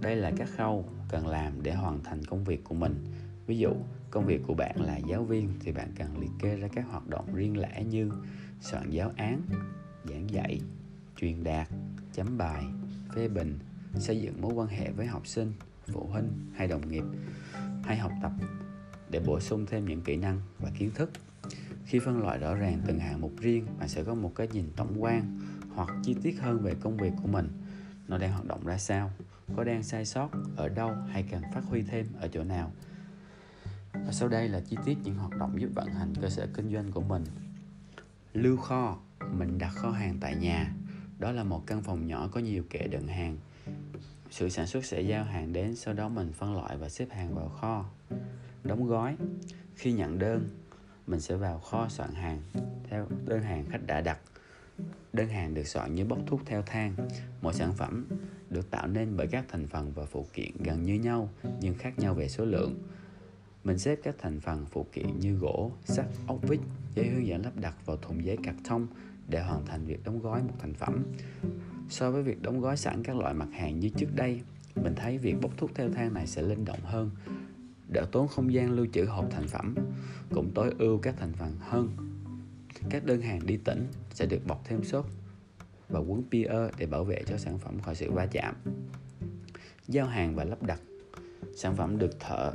đây 0.00 0.16
là 0.16 0.32
các 0.36 0.48
khâu 0.56 0.88
cần 1.10 1.26
làm 1.26 1.62
để 1.62 1.74
hoàn 1.74 2.02
thành 2.04 2.24
công 2.24 2.44
việc 2.44 2.64
của 2.64 2.74
mình. 2.74 3.04
Ví 3.46 3.58
dụ 3.58 3.72
công 4.10 4.26
việc 4.26 4.40
của 4.46 4.54
bạn 4.54 4.76
là 4.80 4.96
giáo 4.96 5.24
viên 5.24 5.52
thì 5.60 5.72
bạn 5.72 5.92
cần 5.98 6.18
liệt 6.18 6.30
kê 6.38 6.56
ra 6.56 6.68
các 6.72 6.84
hoạt 6.90 7.08
động 7.08 7.34
riêng 7.34 7.60
lẻ 7.60 7.84
như 7.84 8.10
soạn 8.60 8.90
giáo 8.90 9.12
án, 9.16 9.42
giảng 10.04 10.30
dạy, 10.30 10.60
truyền 11.20 11.44
đạt, 11.44 11.68
chấm 12.12 12.38
bài, 12.38 12.64
phê 13.14 13.28
bình, 13.28 13.58
xây 13.94 14.20
dựng 14.20 14.40
mối 14.40 14.52
quan 14.54 14.68
hệ 14.68 14.90
với 14.90 15.06
học 15.06 15.26
sinh, 15.26 15.52
phụ 15.92 16.06
huynh 16.06 16.28
hay 16.54 16.68
đồng 16.68 16.88
nghiệp 16.88 17.04
hay 17.84 17.96
học 17.96 18.12
tập 18.22 18.32
để 19.10 19.20
bổ 19.20 19.40
sung 19.40 19.66
thêm 19.66 19.84
những 19.84 20.00
kỹ 20.00 20.16
năng 20.16 20.40
và 20.58 20.70
kiến 20.78 20.90
thức. 20.94 21.10
Khi 21.84 21.98
phân 21.98 22.18
loại 22.18 22.38
rõ 22.38 22.54
ràng 22.54 22.80
từng 22.86 22.98
hạng 22.98 23.20
mục 23.20 23.32
riêng, 23.40 23.66
bạn 23.78 23.88
sẽ 23.88 24.04
có 24.04 24.14
một 24.14 24.32
cái 24.34 24.48
nhìn 24.52 24.64
tổng 24.76 25.02
quan 25.02 25.40
hoặc 25.74 25.88
chi 26.02 26.16
tiết 26.22 26.40
hơn 26.40 26.62
về 26.62 26.74
công 26.80 26.96
việc 26.96 27.12
của 27.22 27.28
mình. 27.28 27.48
Nó 28.08 28.18
đang 28.18 28.32
hoạt 28.32 28.44
động 28.44 28.66
ra 28.66 28.78
sao, 28.78 29.10
có 29.56 29.64
đang 29.64 29.82
sai 29.82 30.04
sót, 30.04 30.30
ở 30.56 30.68
đâu 30.68 30.94
hay 31.08 31.24
cần 31.30 31.42
phát 31.54 31.64
huy 31.64 31.82
thêm 31.82 32.06
ở 32.20 32.28
chỗ 32.28 32.44
nào 32.44 32.72
và 34.06 34.12
sau 34.12 34.28
đây 34.28 34.48
là 34.48 34.60
chi 34.60 34.76
tiết 34.84 34.98
những 35.04 35.14
hoạt 35.14 35.36
động 35.38 35.60
giúp 35.60 35.68
vận 35.74 35.88
hành 35.88 36.14
cơ 36.20 36.28
sở 36.28 36.48
kinh 36.54 36.72
doanh 36.72 36.92
của 36.92 37.00
mình. 37.00 37.24
Lưu 38.32 38.56
kho, 38.56 38.98
mình 39.32 39.58
đặt 39.58 39.70
kho 39.70 39.90
hàng 39.90 40.16
tại 40.20 40.36
nhà. 40.36 40.72
Đó 41.18 41.32
là 41.32 41.44
một 41.44 41.66
căn 41.66 41.82
phòng 41.82 42.06
nhỏ 42.06 42.28
có 42.32 42.40
nhiều 42.40 42.64
kệ 42.70 42.86
đựng 42.90 43.06
hàng. 43.06 43.36
Sự 44.30 44.48
sản 44.48 44.66
xuất 44.66 44.84
sẽ 44.84 45.00
giao 45.00 45.24
hàng 45.24 45.52
đến, 45.52 45.76
sau 45.76 45.94
đó 45.94 46.08
mình 46.08 46.32
phân 46.32 46.54
loại 46.54 46.76
và 46.76 46.88
xếp 46.88 47.06
hàng 47.10 47.34
vào 47.34 47.48
kho. 47.48 47.84
Đóng 48.64 48.86
gói. 48.86 49.16
Khi 49.74 49.92
nhận 49.92 50.18
đơn, 50.18 50.48
mình 51.06 51.20
sẽ 51.20 51.36
vào 51.36 51.60
kho 51.60 51.88
soạn 51.88 52.14
hàng 52.14 52.42
theo 52.90 53.06
đơn 53.26 53.42
hàng 53.42 53.64
khách 53.70 53.86
đã 53.86 54.00
đặt. 54.00 54.18
Đơn 55.12 55.28
hàng 55.28 55.54
được 55.54 55.66
soạn 55.66 55.94
như 55.94 56.04
bốc 56.04 56.18
thuốc 56.26 56.40
theo 56.46 56.62
thang. 56.62 56.94
Mỗi 57.42 57.54
sản 57.54 57.72
phẩm 57.72 58.06
được 58.50 58.70
tạo 58.70 58.86
nên 58.86 59.16
bởi 59.16 59.26
các 59.26 59.44
thành 59.48 59.66
phần 59.66 59.92
và 59.92 60.04
phụ 60.04 60.26
kiện 60.32 60.62
gần 60.62 60.82
như 60.82 60.94
nhau, 60.94 61.28
nhưng 61.60 61.74
khác 61.74 61.98
nhau 61.98 62.14
về 62.14 62.28
số 62.28 62.44
lượng 62.44 62.74
mình 63.68 63.78
xếp 63.78 63.98
các 64.02 64.14
thành 64.18 64.40
phần 64.40 64.66
phụ 64.70 64.86
kiện 64.92 65.18
như 65.18 65.34
gỗ, 65.34 65.72
sắt, 65.84 66.06
ốc 66.26 66.38
vít, 66.48 66.60
giấy 66.94 67.06
hướng 67.06 67.26
dẫn 67.26 67.42
lắp 67.44 67.52
đặt 67.56 67.74
vào 67.86 67.96
thùng 67.96 68.24
giấy 68.24 68.36
cạc 68.42 68.54
thông 68.64 68.86
để 69.28 69.42
hoàn 69.42 69.66
thành 69.66 69.86
việc 69.86 70.04
đóng 70.04 70.20
gói 70.20 70.42
một 70.42 70.54
thành 70.58 70.74
phẩm. 70.74 71.02
So 71.88 72.10
với 72.10 72.22
việc 72.22 72.42
đóng 72.42 72.60
gói 72.60 72.76
sẵn 72.76 73.02
các 73.02 73.16
loại 73.16 73.34
mặt 73.34 73.48
hàng 73.52 73.80
như 73.80 73.88
trước 73.88 74.06
đây, 74.14 74.40
mình 74.74 74.94
thấy 74.96 75.18
việc 75.18 75.34
bốc 75.42 75.50
thuốc 75.56 75.70
theo 75.74 75.90
thang 75.90 76.14
này 76.14 76.26
sẽ 76.26 76.42
linh 76.42 76.64
động 76.64 76.80
hơn, 76.82 77.10
đỡ 77.88 78.06
tốn 78.12 78.28
không 78.28 78.52
gian 78.52 78.72
lưu 78.72 78.86
trữ 78.92 79.04
hộp 79.04 79.30
thành 79.30 79.48
phẩm, 79.48 79.74
cũng 80.30 80.50
tối 80.54 80.74
ưu 80.78 80.98
các 80.98 81.14
thành 81.16 81.32
phần 81.32 81.52
hơn. 81.60 81.90
Các 82.90 83.04
đơn 83.04 83.20
hàng 83.20 83.46
đi 83.46 83.56
tỉnh 83.56 83.86
sẽ 84.10 84.26
được 84.26 84.46
bọc 84.46 84.64
thêm 84.64 84.84
xốp 84.84 85.06
và 85.88 86.00
quấn 86.00 86.22
PR 86.30 86.78
để 86.78 86.86
bảo 86.86 87.04
vệ 87.04 87.22
cho 87.26 87.36
sản 87.38 87.58
phẩm 87.58 87.80
khỏi 87.80 87.94
sự 87.94 88.10
va 88.10 88.26
chạm. 88.26 88.54
Giao 89.88 90.06
hàng 90.06 90.34
và 90.34 90.44
lắp 90.44 90.62
đặt 90.62 90.80
sản 91.58 91.76
phẩm 91.76 91.98
được 91.98 92.20
thợ 92.20 92.52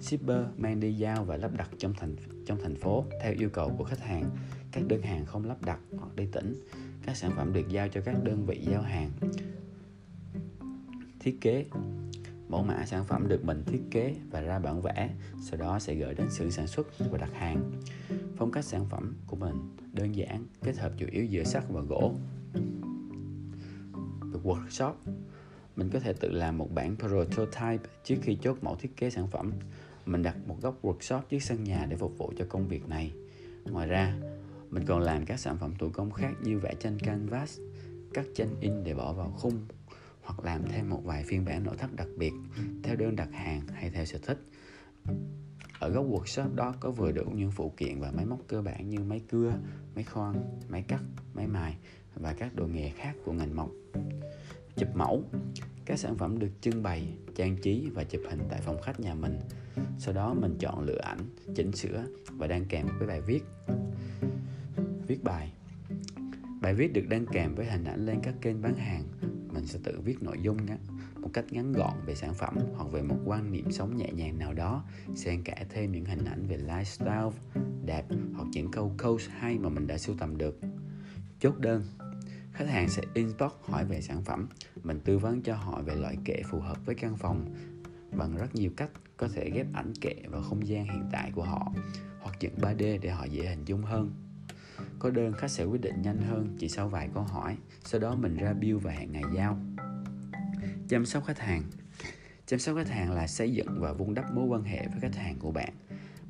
shipper 0.00 0.44
mang 0.56 0.80
đi 0.80 0.92
giao 0.92 1.24
và 1.24 1.36
lắp 1.36 1.50
đặt 1.56 1.70
trong 1.78 1.94
thành 1.94 2.16
trong 2.46 2.58
thành 2.62 2.76
phố 2.76 3.04
theo 3.22 3.34
yêu 3.38 3.48
cầu 3.50 3.74
của 3.78 3.84
khách 3.84 4.00
hàng. 4.00 4.30
Các 4.72 4.84
đơn 4.88 5.02
hàng 5.02 5.26
không 5.26 5.44
lắp 5.44 5.62
đặt 5.62 5.78
hoặc 5.98 6.16
đi 6.16 6.26
tỉnh, 6.32 6.54
các 7.02 7.16
sản 7.16 7.32
phẩm 7.36 7.52
được 7.52 7.68
giao 7.68 7.88
cho 7.88 8.00
các 8.04 8.24
đơn 8.24 8.46
vị 8.46 8.60
giao 8.70 8.82
hàng. 8.82 9.10
Thiết 11.20 11.40
kế, 11.40 11.66
mẫu 12.48 12.62
mã 12.62 12.86
sản 12.86 13.04
phẩm 13.04 13.28
được 13.28 13.44
mình 13.44 13.62
thiết 13.66 13.82
kế 13.90 14.16
và 14.30 14.40
ra 14.40 14.58
bản 14.58 14.82
vẽ, 14.82 15.10
sau 15.42 15.60
đó 15.60 15.78
sẽ 15.78 15.94
gửi 15.94 16.14
đến 16.14 16.30
xưởng 16.30 16.50
sản 16.50 16.66
xuất 16.66 16.86
và 17.10 17.18
đặt 17.18 17.30
hàng. 17.34 17.72
Phong 18.36 18.50
cách 18.50 18.64
sản 18.64 18.86
phẩm 18.90 19.16
của 19.26 19.36
mình 19.36 19.56
đơn 19.92 20.16
giản, 20.16 20.46
kết 20.62 20.76
hợp 20.76 20.92
chủ 20.96 21.06
yếu 21.10 21.24
giữa 21.24 21.44
sắt 21.44 21.64
và 21.68 21.80
gỗ. 21.80 22.14
Workshop 24.44 24.92
mình 25.76 25.90
có 25.92 26.00
thể 26.00 26.12
tự 26.12 26.30
làm 26.30 26.58
một 26.58 26.74
bản 26.74 26.96
prototype 26.96 27.88
trước 28.04 28.16
khi 28.22 28.38
chốt 28.42 28.56
mẫu 28.62 28.76
thiết 28.76 28.96
kế 28.96 29.10
sản 29.10 29.26
phẩm. 29.30 29.52
Mình 30.06 30.22
đặt 30.22 30.36
một 30.46 30.56
góc 30.62 30.78
workshop 30.82 31.20
trước 31.28 31.42
sân 31.42 31.64
nhà 31.64 31.86
để 31.88 31.96
phục 31.96 32.18
vụ 32.18 32.32
cho 32.38 32.44
công 32.48 32.68
việc 32.68 32.88
này. 32.88 33.12
Ngoài 33.64 33.88
ra 33.88 34.16
mình 34.70 34.84
còn 34.86 35.00
làm 35.00 35.24
các 35.24 35.40
sản 35.40 35.58
phẩm 35.58 35.74
thủ 35.78 35.88
công 35.92 36.10
khác 36.10 36.32
như 36.42 36.58
vẽ 36.58 36.74
tranh 36.80 36.98
canvas 36.98 37.60
cắt 38.14 38.26
tranh 38.34 38.60
in 38.60 38.84
để 38.84 38.94
bỏ 38.94 39.12
vào 39.12 39.30
khung 39.30 39.66
hoặc 40.22 40.44
làm 40.44 40.62
thêm 40.68 40.90
một 40.90 41.00
vài 41.04 41.24
phiên 41.24 41.44
bản 41.44 41.64
nội 41.64 41.76
thất 41.76 41.96
đặc 41.96 42.08
biệt 42.16 42.32
theo 42.82 42.96
đơn 42.96 43.16
đặt 43.16 43.28
hàng 43.32 43.60
hay 43.66 43.90
theo 43.90 44.04
sở 44.04 44.18
thích. 44.18 44.38
Ở 45.80 45.90
góc 45.90 46.06
workshop 46.06 46.54
đó 46.54 46.74
có 46.80 46.90
vừa 46.90 47.12
đủ 47.12 47.24
những 47.34 47.50
phụ 47.50 47.72
kiện 47.76 48.00
và 48.00 48.10
máy 48.10 48.26
móc 48.26 48.38
cơ 48.46 48.62
bản 48.62 48.90
như 48.90 48.98
máy 48.98 49.20
cưa, 49.30 49.52
máy 49.94 50.04
khoan, 50.04 50.60
máy 50.68 50.84
cắt, 50.88 51.00
máy 51.34 51.46
mài 51.46 51.76
và 52.14 52.32
các 52.32 52.54
đồ 52.54 52.66
nghề 52.66 52.90
khác 52.90 53.14
của 53.24 53.32
ngành 53.32 53.56
mộc 53.56 53.70
chụp 54.76 54.88
mẫu. 54.94 55.24
Các 55.84 55.98
sản 55.98 56.18
phẩm 56.18 56.38
được 56.38 56.50
trưng 56.60 56.82
bày 56.82 57.08
trang 57.34 57.56
trí 57.56 57.90
và 57.94 58.04
chụp 58.04 58.20
hình 58.30 58.40
tại 58.50 58.60
phòng 58.60 58.82
khách 58.82 59.00
nhà 59.00 59.14
mình. 59.14 59.38
Sau 59.98 60.14
đó 60.14 60.34
mình 60.34 60.56
chọn 60.58 60.84
lựa 60.84 61.00
ảnh 61.02 61.18
chỉnh 61.54 61.72
sửa 61.72 62.04
và 62.30 62.46
đăng 62.46 62.64
kèm 62.64 62.86
với 62.98 63.08
bài 63.08 63.20
viết. 63.20 63.44
Viết 65.06 65.24
bài. 65.24 65.52
Bài 66.60 66.74
viết 66.74 66.92
được 66.92 67.08
đăng 67.08 67.26
kèm 67.26 67.54
với 67.54 67.66
hình 67.66 67.84
ảnh 67.84 68.06
lên 68.06 68.20
các 68.22 68.34
kênh 68.40 68.62
bán 68.62 68.74
hàng. 68.76 69.02
Mình 69.52 69.66
sẽ 69.66 69.78
tự 69.84 70.00
viết 70.04 70.22
nội 70.22 70.38
dung 70.42 70.66
ngắn, 70.66 70.78
một 71.16 71.30
cách 71.32 71.44
ngắn 71.50 71.72
gọn 71.72 71.94
về 72.06 72.14
sản 72.14 72.34
phẩm 72.34 72.58
hoặc 72.76 72.92
về 72.92 73.02
một 73.02 73.16
quan 73.24 73.52
niệm 73.52 73.72
sống 73.72 73.96
nhẹ 73.96 74.12
nhàng 74.12 74.38
nào 74.38 74.52
đó 74.52 74.84
xen 75.14 75.42
kẽ 75.42 75.66
thêm 75.70 75.92
những 75.92 76.04
hình 76.04 76.24
ảnh 76.24 76.46
về 76.46 76.56
lifestyle 76.56 77.30
đẹp 77.84 78.06
hoặc 78.34 78.48
những 78.52 78.70
câu 78.70 78.92
coach 79.02 79.20
hay 79.30 79.58
mà 79.58 79.68
mình 79.68 79.86
đã 79.86 79.98
sưu 79.98 80.16
tầm 80.18 80.38
được. 80.38 80.60
Chốt 81.40 81.58
đơn 81.58 81.84
khách 82.56 82.68
hàng 82.68 82.88
sẽ 82.88 83.02
inbox 83.14 83.52
hỏi 83.62 83.84
về 83.84 84.00
sản 84.00 84.24
phẩm. 84.24 84.48
Mình 84.82 85.00
tư 85.00 85.18
vấn 85.18 85.42
cho 85.42 85.56
họ 85.56 85.82
về 85.82 85.94
loại 85.94 86.16
kệ 86.24 86.42
phù 86.50 86.60
hợp 86.60 86.86
với 86.86 86.94
căn 86.94 87.16
phòng 87.16 87.54
bằng 88.12 88.36
rất 88.36 88.54
nhiều 88.54 88.70
cách 88.76 88.90
có 89.16 89.28
thể 89.28 89.50
ghép 89.50 89.66
ảnh 89.74 89.92
kệ 90.00 90.14
vào 90.28 90.42
không 90.42 90.66
gian 90.66 90.84
hiện 90.84 91.08
tại 91.12 91.30
của 91.34 91.42
họ 91.42 91.72
hoặc 92.20 92.40
dựng 92.40 92.54
3D 92.60 93.00
để 93.00 93.10
họ 93.10 93.24
dễ 93.24 93.46
hình 93.46 93.64
dung 93.64 93.82
hơn. 93.82 94.10
Có 94.98 95.10
đơn, 95.10 95.32
khách 95.32 95.50
sẽ 95.50 95.64
quyết 95.64 95.80
định 95.80 96.02
nhanh 96.02 96.18
hơn 96.18 96.56
chỉ 96.58 96.68
sau 96.68 96.88
vài 96.88 97.08
câu 97.14 97.22
hỏi, 97.22 97.56
sau 97.84 98.00
đó 98.00 98.14
mình 98.14 98.36
ra 98.36 98.52
bill 98.52 98.76
và 98.76 98.92
hẹn 98.92 99.12
ngày 99.12 99.24
giao. 99.34 99.58
Chăm 100.88 101.06
sóc 101.06 101.24
khách 101.24 101.38
hàng. 101.38 101.62
Chăm 102.46 102.58
sóc 102.58 102.76
khách 102.76 102.88
hàng 102.88 103.12
là 103.12 103.26
xây 103.26 103.52
dựng 103.52 103.80
và 103.80 103.92
vun 103.92 104.14
đắp 104.14 104.34
mối 104.34 104.46
quan 104.46 104.62
hệ 104.62 104.88
với 104.88 105.00
khách 105.00 105.16
hàng 105.16 105.38
của 105.38 105.50
bạn. 105.50 105.72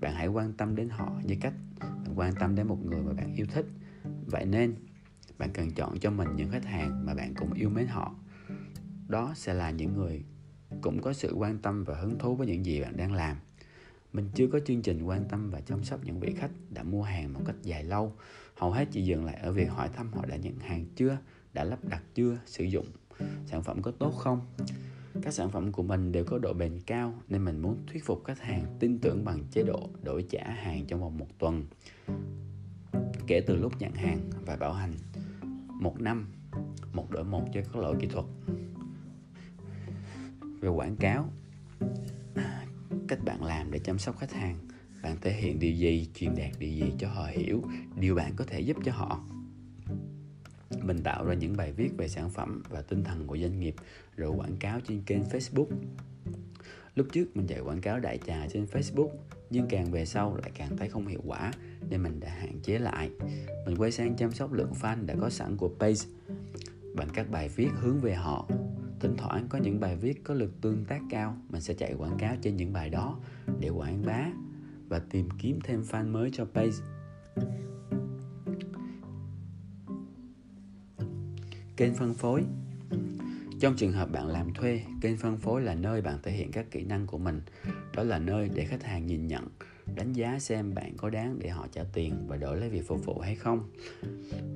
Bạn 0.01 0.15
hãy 0.15 0.27
quan 0.27 0.53
tâm 0.53 0.77
đến 0.77 0.89
họ 0.89 1.13
như 1.25 1.37
cách 1.41 1.55
bạn 1.81 2.19
quan 2.19 2.35
tâm 2.35 2.55
đến 2.55 2.67
một 2.67 2.79
người 2.85 3.03
mà 3.03 3.13
bạn 3.13 3.35
yêu 3.35 3.47
thích. 3.47 3.67
Vậy 4.27 4.45
nên 4.45 4.75
bạn 5.39 5.51
cần 5.55 5.71
chọn 5.71 5.99
cho 6.01 6.11
mình 6.11 6.29
những 6.37 6.51
khách 6.51 6.65
hàng 6.65 7.07
mà 7.07 7.15
bạn 7.15 7.35
cũng 7.35 7.53
yêu 7.53 7.69
mến 7.71 7.87
họ. 7.87 8.15
Đó 9.09 9.33
sẽ 9.37 9.55
là 9.55 9.71
những 9.71 9.95
người 9.95 10.25
cũng 10.81 11.03
có 11.03 11.13
sự 11.13 11.35
quan 11.35 11.59
tâm 11.59 11.85
và 11.85 12.01
hứng 12.01 12.19
thú 12.19 12.37
với 12.37 12.47
những 12.47 12.67
gì 12.67 12.81
bạn 12.81 12.97
đang 12.97 13.13
làm. 13.13 13.37
Mình 14.13 14.31
chưa 14.35 14.47
có 14.47 14.61
chương 14.67 14.83
trình 14.83 15.03
quan 15.03 15.25
tâm 15.29 15.51
và 15.51 15.61
chăm 15.61 15.85
sóc 15.85 16.01
những 16.05 16.21
vị 16.21 16.35
khách 16.37 16.51
đã 16.71 16.83
mua 16.83 17.03
hàng 17.03 17.33
một 17.33 17.41
cách 17.47 17.57
dài 17.63 17.85
lâu. 17.85 18.13
Hầu 18.57 18.71
hết 18.71 18.89
chỉ 18.93 19.03
dừng 19.03 19.25
lại 19.25 19.35
ở 19.35 19.53
việc 19.53 19.71
hỏi 19.71 19.89
thăm 19.97 20.13
họ 20.13 20.27
đã 20.27 20.37
nhận 20.37 20.59
hàng 20.59 20.87
chưa, 20.97 21.19
đã 21.53 21.65
lắp 21.65 21.85
đặt 21.85 22.03
chưa, 22.15 22.39
sử 22.47 22.65
dụng 22.65 22.87
sản 23.47 23.63
phẩm 23.63 23.83
có 23.83 23.91
tốt 23.91 24.11
không. 24.11 24.41
Các 25.23 25.35
sản 25.35 25.51
phẩm 25.51 25.73
của 25.73 25.83
mình 25.83 26.13
đều 26.13 26.25
có 26.25 26.39
độ 26.39 26.53
bền 26.53 26.81
cao 26.87 27.15
nên 27.29 27.45
mình 27.45 27.59
muốn 27.59 27.77
thuyết 27.87 28.05
phục 28.05 28.25
khách 28.25 28.41
hàng 28.41 28.77
tin 28.81 28.99
tưởng 28.99 29.25
bằng 29.25 29.45
chế 29.51 29.63
độ 29.63 29.91
đổi 30.03 30.27
trả 30.31 30.51
hàng 30.51 30.85
trong 30.87 31.01
vòng 31.01 31.19
một 31.19 31.39
tuần, 31.39 31.67
kể 33.27 33.41
từ 33.47 33.57
lúc 33.57 33.73
nhận 33.79 33.93
hàng 33.93 34.31
và 34.47 34.57
bảo 34.57 34.73
hành 34.73 34.93
một 35.81 36.01
năm. 36.01 36.27
Một 36.93 37.11
đổi 37.11 37.25
một 37.25 37.45
cho 37.55 37.61
các 37.61 37.77
loại 37.77 37.95
kỹ 38.01 38.07
thuật. 38.07 38.25
Về 40.61 40.69
quảng 40.69 40.97
cáo, 40.97 41.29
cách 43.09 43.19
bạn 43.25 43.45
làm 43.45 43.71
để 43.71 43.79
chăm 43.79 43.99
sóc 43.99 44.19
khách 44.19 44.33
hàng. 44.33 44.57
Bạn 45.03 45.17
thể 45.21 45.33
hiện 45.33 45.59
điều 45.59 45.73
gì, 45.73 46.09
truyền 46.15 46.35
đạt 46.37 46.51
điều 46.59 46.71
gì 46.71 46.93
cho 46.99 47.09
họ 47.09 47.27
hiểu, 47.27 47.63
điều 47.97 48.15
bạn 48.15 48.33
có 48.37 48.45
thể 48.45 48.61
giúp 48.61 48.77
cho 48.85 48.93
họ. 48.93 49.21
Mình 50.83 51.03
tạo 51.03 51.25
ra 51.25 51.35
những 51.35 51.57
bài 51.57 51.73
viết 51.73 51.91
về 51.97 52.09
sản 52.09 52.31
phẩm 52.31 52.63
và 52.69 52.83
tinh 52.83 53.05
thần 53.05 53.27
của 53.27 53.39
doanh 53.39 53.61
nghiệp, 53.61 53.75
rồi 54.17 54.31
quảng 54.37 54.57
cáo 54.57 54.81
trên 54.81 55.03
kênh 55.03 55.23
facebook. 55.23 55.67
Lúc 56.95 57.07
trước 57.13 57.37
mình 57.37 57.47
chạy 57.47 57.61
quảng 57.61 57.81
cáo 57.81 58.01
đại 58.01 58.19
trà 58.27 58.47
trên 58.53 58.65
facebook 58.65 59.11
nhưng 59.51 59.67
càng 59.69 59.91
về 59.91 60.05
sau 60.05 60.37
lại 60.37 60.51
càng 60.55 60.77
thấy 60.77 60.89
không 60.89 61.07
hiệu 61.07 61.23
quả 61.27 61.53
nên 61.91 62.03
mình 62.03 62.21
đã 62.21 62.29
hạn 62.29 62.61
chế 62.63 62.79
lại. 62.79 63.11
Mình 63.67 63.77
quay 63.77 63.91
sang 63.91 64.17
chăm 64.17 64.33
sóc 64.33 64.53
lượng 64.53 64.73
fan 64.81 65.07
đã 65.07 65.15
có 65.21 65.31
sẵn 65.31 65.57
của 65.57 65.71
page 65.79 66.01
bằng 66.95 67.09
các 67.15 67.31
bài 67.31 67.49
viết 67.49 67.69
hướng 67.75 68.01
về 68.01 68.15
họ. 68.15 68.49
Thỉnh 69.01 69.15
thoảng 69.19 69.47
có 69.49 69.59
những 69.59 69.81
bài 69.81 69.97
viết 69.97 70.25
có 70.25 70.35
lực 70.35 70.61
tương 70.61 70.85
tác 70.85 71.01
cao 71.11 71.37
mình 71.49 71.61
sẽ 71.61 71.75
chạy 71.75 71.95
quảng 71.99 72.19
cáo 72.19 72.37
trên 72.43 72.57
những 72.57 72.73
bài 72.73 72.91
đó 72.91 73.19
để 73.61 73.69
quảng 73.69 74.03
bá 74.07 74.27
và 74.89 74.99
tìm 75.11 75.29
kiếm 75.39 75.59
thêm 75.65 75.83
fan 75.83 76.13
mới 76.13 76.31
cho 76.33 76.45
page 76.45 76.77
kênh 81.77 81.95
phân 81.95 82.15
phối. 82.15 82.45
Trong 83.61 83.77
trường 83.77 83.93
hợp 83.93 84.13
bạn 84.13 84.27
làm 84.27 84.55
thuê 84.55 84.83
kênh 85.01 85.17
phân 85.17 85.37
phối 85.37 85.63
là 85.63 85.75
nơi 85.75 86.03
bạn 86.03 86.19
thể 86.23 86.33
hiện 86.33 86.53
các 86.53 86.71
kỹ 86.71 86.85
năng 86.85 87.07
của 87.07 87.19
mình 87.19 87.41
đó 87.97 88.03
là 88.03 88.19
nơi 88.19 88.51
để 88.55 88.65
khách 88.65 88.83
hàng 88.83 89.07
nhìn 89.07 89.27
nhận, 89.27 89.49
đánh 89.95 90.13
giá 90.13 90.39
xem 90.39 90.75
bạn 90.75 90.97
có 90.97 91.11
đáng 91.11 91.39
để 91.39 91.49
họ 91.49 91.67
trả 91.73 91.85
tiền 91.93 92.15
và 92.27 92.37
đổi 92.37 92.57
lấy 92.57 92.69
việc 92.69 92.87
phục 92.87 93.05
vụ 93.05 93.19
hay 93.19 93.35
không. 93.35 93.71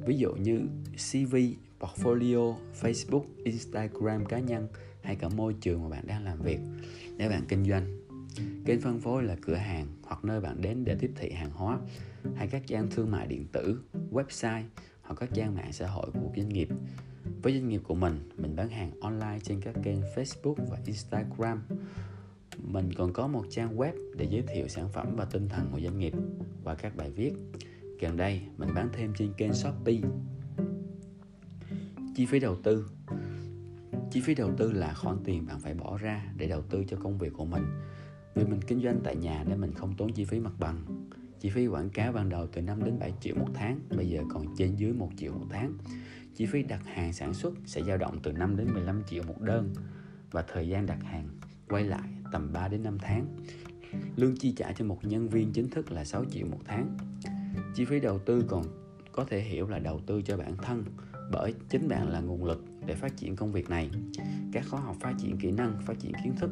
Ví 0.06 0.18
dụ 0.18 0.32
như 0.32 0.60
cv 1.10 1.36
portfolio, 1.80 2.54
facebook, 2.80 3.24
instagram 3.44 4.24
cá 4.24 4.38
nhân 4.38 4.68
hay 5.02 5.16
cả 5.16 5.28
môi 5.28 5.54
trường 5.60 5.82
mà 5.82 5.88
bạn 5.88 6.06
đang 6.06 6.24
làm 6.24 6.42
việc. 6.42 6.58
Để 7.16 7.28
bạn 7.28 7.42
kinh 7.48 7.64
doanh, 7.64 7.98
kênh 8.64 8.80
phân 8.80 9.00
phối 9.00 9.22
là 9.22 9.36
cửa 9.42 9.54
hàng 9.54 9.86
hoặc 10.02 10.24
nơi 10.24 10.40
bạn 10.40 10.62
đến 10.62 10.84
để 10.84 10.96
tiếp 11.00 11.10
thị 11.16 11.30
hàng 11.30 11.50
hóa 11.50 11.78
hay 12.36 12.48
các 12.48 12.62
trang 12.66 12.88
thương 12.90 13.10
mại 13.10 13.26
điện 13.26 13.46
tử, 13.52 13.80
website 14.12 14.62
hoặc 15.02 15.14
các 15.20 15.30
trang 15.34 15.54
mạng 15.54 15.72
xã 15.72 15.86
hội 15.86 16.10
của 16.12 16.32
doanh 16.36 16.48
nghiệp. 16.48 16.68
Với 17.42 17.52
doanh 17.52 17.68
nghiệp 17.68 17.80
của 17.84 17.94
mình 17.94 18.30
mình 18.36 18.56
bán 18.56 18.68
hàng 18.68 19.00
online 19.00 19.38
trên 19.42 19.60
các 19.60 19.74
kênh 19.82 20.00
facebook 20.14 20.54
và 20.70 20.78
instagram 20.86 21.62
mình 22.64 22.92
còn 22.94 23.12
có 23.12 23.26
một 23.26 23.44
trang 23.50 23.76
web 23.76 23.92
để 24.16 24.26
giới 24.30 24.42
thiệu 24.42 24.68
sản 24.68 24.88
phẩm 24.92 25.16
và 25.16 25.24
tinh 25.24 25.48
thần 25.48 25.68
của 25.72 25.80
doanh 25.80 25.98
nghiệp 25.98 26.12
và 26.64 26.74
các 26.74 26.96
bài 26.96 27.10
viết. 27.10 27.32
Gần 28.00 28.16
đây, 28.16 28.42
mình 28.56 28.68
bán 28.74 28.88
thêm 28.92 29.12
trên 29.18 29.32
kênh 29.36 29.52
shopee. 29.52 30.00
Chi 32.14 32.26
phí 32.26 32.40
đầu 32.40 32.56
tư. 32.62 32.90
Chi 34.10 34.20
phí 34.20 34.34
đầu 34.34 34.50
tư 34.56 34.72
là 34.72 34.94
khoản 34.94 35.16
tiền 35.24 35.46
bạn 35.46 35.60
phải 35.60 35.74
bỏ 35.74 35.98
ra 35.98 36.32
để 36.36 36.46
đầu 36.46 36.62
tư 36.62 36.84
cho 36.88 36.96
công 36.96 37.18
việc 37.18 37.32
của 37.32 37.44
mình. 37.44 37.64
Vì 38.34 38.44
mình 38.44 38.60
kinh 38.66 38.82
doanh 38.82 39.00
tại 39.04 39.16
nhà 39.16 39.44
nên 39.48 39.60
mình 39.60 39.72
không 39.74 39.94
tốn 39.96 40.12
chi 40.12 40.24
phí 40.24 40.40
mặt 40.40 40.52
bằng. 40.58 41.06
Chi 41.40 41.50
phí 41.50 41.66
quảng 41.66 41.90
cáo 41.90 42.12
ban 42.12 42.28
đầu 42.28 42.46
từ 42.52 42.60
5 42.60 42.84
đến 42.84 42.98
7 42.98 43.12
triệu 43.20 43.34
một 43.36 43.48
tháng, 43.54 43.80
bây 43.96 44.08
giờ 44.08 44.22
còn 44.30 44.46
trên 44.56 44.76
dưới 44.76 44.92
1 44.92 45.10
triệu 45.16 45.32
một 45.32 45.46
tháng. 45.50 45.74
Chi 46.34 46.46
phí 46.46 46.62
đặt 46.62 46.80
hàng 46.86 47.12
sản 47.12 47.34
xuất 47.34 47.54
sẽ 47.66 47.82
dao 47.82 47.96
động 47.96 48.18
từ 48.22 48.32
5 48.32 48.56
đến 48.56 48.74
15 48.74 49.02
triệu 49.10 49.22
một 49.22 49.40
đơn 49.40 49.74
và 50.30 50.44
thời 50.52 50.68
gian 50.68 50.86
đặt 50.86 51.02
hàng 51.02 51.28
quay 51.70 51.84
lại 51.84 52.08
tầm 52.32 52.52
3 52.52 52.68
đến 52.68 52.82
5 52.82 52.98
tháng. 52.98 53.26
Lương 54.16 54.36
chi 54.36 54.52
trả 54.56 54.72
cho 54.72 54.84
một 54.84 55.04
nhân 55.04 55.28
viên 55.28 55.52
chính 55.52 55.70
thức 55.70 55.92
là 55.92 56.04
6 56.04 56.24
triệu 56.24 56.46
một 56.46 56.60
tháng. 56.64 56.96
Chi 57.74 57.84
phí 57.84 58.00
đầu 58.00 58.18
tư 58.18 58.44
còn 58.48 58.64
có 59.12 59.24
thể 59.24 59.40
hiểu 59.40 59.68
là 59.68 59.78
đầu 59.78 60.00
tư 60.06 60.22
cho 60.22 60.36
bản 60.36 60.56
thân 60.56 60.84
bởi 61.32 61.54
chính 61.68 61.88
bạn 61.88 62.08
là 62.08 62.20
nguồn 62.20 62.44
lực 62.44 62.64
để 62.86 62.94
phát 62.94 63.16
triển 63.16 63.36
công 63.36 63.52
việc 63.52 63.70
này. 63.70 63.90
Các 64.52 64.64
khóa 64.70 64.80
học 64.80 64.96
phát 65.00 65.14
triển 65.18 65.38
kỹ 65.38 65.50
năng 65.50 65.82
phát 65.82 65.98
triển 65.98 66.12
kiến 66.24 66.32
thức 66.36 66.50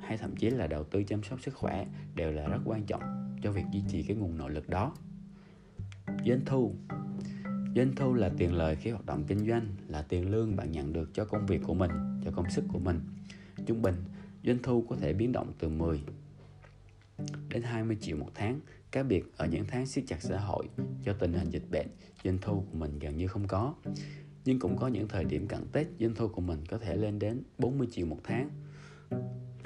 hay 0.00 0.18
thậm 0.18 0.36
chí 0.36 0.50
là 0.50 0.66
đầu 0.66 0.84
tư 0.84 1.02
chăm 1.02 1.22
sóc 1.22 1.40
sức 1.42 1.54
khỏe 1.54 1.86
đều 2.14 2.32
là 2.32 2.48
rất 2.48 2.60
quan 2.64 2.84
trọng 2.84 3.02
cho 3.42 3.52
việc 3.52 3.64
duy 3.72 3.82
trì 3.88 4.02
cái 4.02 4.16
nguồn 4.16 4.38
nội 4.38 4.50
lực 4.50 4.68
đó. 4.68 4.94
Doanh 6.26 6.40
thu. 6.46 6.74
Doanh 7.76 7.92
thu 7.96 8.14
là 8.14 8.30
tiền 8.36 8.54
lời 8.54 8.76
khi 8.76 8.90
hoạt 8.90 9.06
động 9.06 9.24
kinh 9.26 9.48
doanh 9.48 9.66
là 9.88 10.02
tiền 10.02 10.30
lương 10.30 10.56
bạn 10.56 10.72
nhận 10.72 10.92
được 10.92 11.10
cho 11.14 11.24
công 11.24 11.46
việc 11.46 11.60
của 11.66 11.74
mình 11.74 11.90
cho 12.24 12.30
công 12.30 12.50
sức 12.50 12.64
của 12.72 12.78
mình. 12.78 13.00
Trung 13.66 13.82
bình 13.82 13.94
doanh 14.48 14.62
thu 14.62 14.84
có 14.88 14.96
thể 14.96 15.12
biến 15.12 15.32
động 15.32 15.52
từ 15.58 15.68
10 15.68 16.00
đến 17.48 17.62
20 17.62 17.96
triệu 18.00 18.16
một 18.16 18.30
tháng 18.34 18.60
Cá 18.90 19.02
biệt 19.02 19.24
ở 19.36 19.46
những 19.46 19.64
tháng 19.68 19.86
siết 19.86 20.04
chặt 20.06 20.22
xã 20.22 20.38
hội 20.38 20.68
do 21.02 21.12
tình 21.12 21.32
hình 21.32 21.50
dịch 21.50 21.70
bệnh, 21.70 21.86
doanh 22.24 22.38
thu 22.40 22.64
của 22.70 22.78
mình 22.78 22.98
gần 22.98 23.16
như 23.16 23.26
không 23.26 23.46
có. 23.46 23.74
Nhưng 24.44 24.58
cũng 24.58 24.76
có 24.76 24.88
những 24.88 25.08
thời 25.08 25.24
điểm 25.24 25.46
cận 25.46 25.60
Tết, 25.72 25.86
doanh 26.00 26.14
thu 26.14 26.28
của 26.28 26.40
mình 26.40 26.58
có 26.68 26.78
thể 26.78 26.96
lên 26.96 27.18
đến 27.18 27.42
40 27.58 27.88
triệu 27.90 28.06
một 28.06 28.18
tháng. 28.24 28.50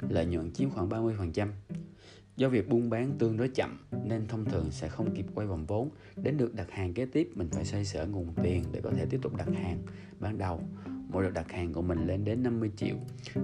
Lợi 0.09 0.25
nhuận 0.25 0.51
chiếm 0.51 0.69
khoảng 0.69 0.89
30%. 0.89 1.47
Do 2.37 2.49
việc 2.49 2.69
buôn 2.69 2.89
bán 2.89 3.11
tương 3.19 3.37
đối 3.37 3.47
chậm 3.47 3.77
nên 4.05 4.27
thông 4.27 4.45
thường 4.45 4.71
sẽ 4.71 4.89
không 4.89 5.15
kịp 5.15 5.25
quay 5.35 5.47
vòng 5.47 5.65
vốn. 5.65 5.89
Đến 6.15 6.37
được 6.37 6.55
đặt 6.55 6.71
hàng 6.71 6.93
kế 6.93 7.05
tiếp 7.05 7.29
mình 7.35 7.49
phải 7.49 7.65
xoay 7.65 7.85
sở 7.85 8.05
nguồn 8.05 8.33
tiền 8.43 8.63
để 8.71 8.81
có 8.83 8.91
thể 8.91 9.05
tiếp 9.05 9.19
tục 9.21 9.35
đặt 9.37 9.47
hàng. 9.53 9.77
Ban 10.19 10.37
đầu, 10.37 10.61
mỗi 11.13 11.23
đợt 11.23 11.31
đặt 11.33 11.51
hàng 11.51 11.73
của 11.73 11.81
mình 11.81 12.07
lên 12.07 12.25
đến 12.25 12.43
50 12.43 12.71
triệu. 12.77 12.95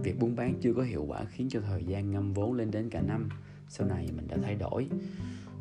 Việc 0.04 0.20
buôn 0.20 0.36
bán 0.36 0.54
chưa 0.62 0.74
có 0.74 0.82
hiệu 0.82 1.06
quả 1.08 1.26
khiến 1.26 1.50
cho 1.50 1.62
thời 1.62 1.84
gian 1.84 2.12
ngâm 2.12 2.34
vốn 2.34 2.54
lên 2.54 2.72
đến 2.72 2.90
cả 2.90 3.02
năm. 3.02 3.30
Sau 3.68 3.88
này 3.88 4.10
mình 4.16 4.28
đã 4.28 4.38
thay 4.44 4.56
đổi. 4.56 4.90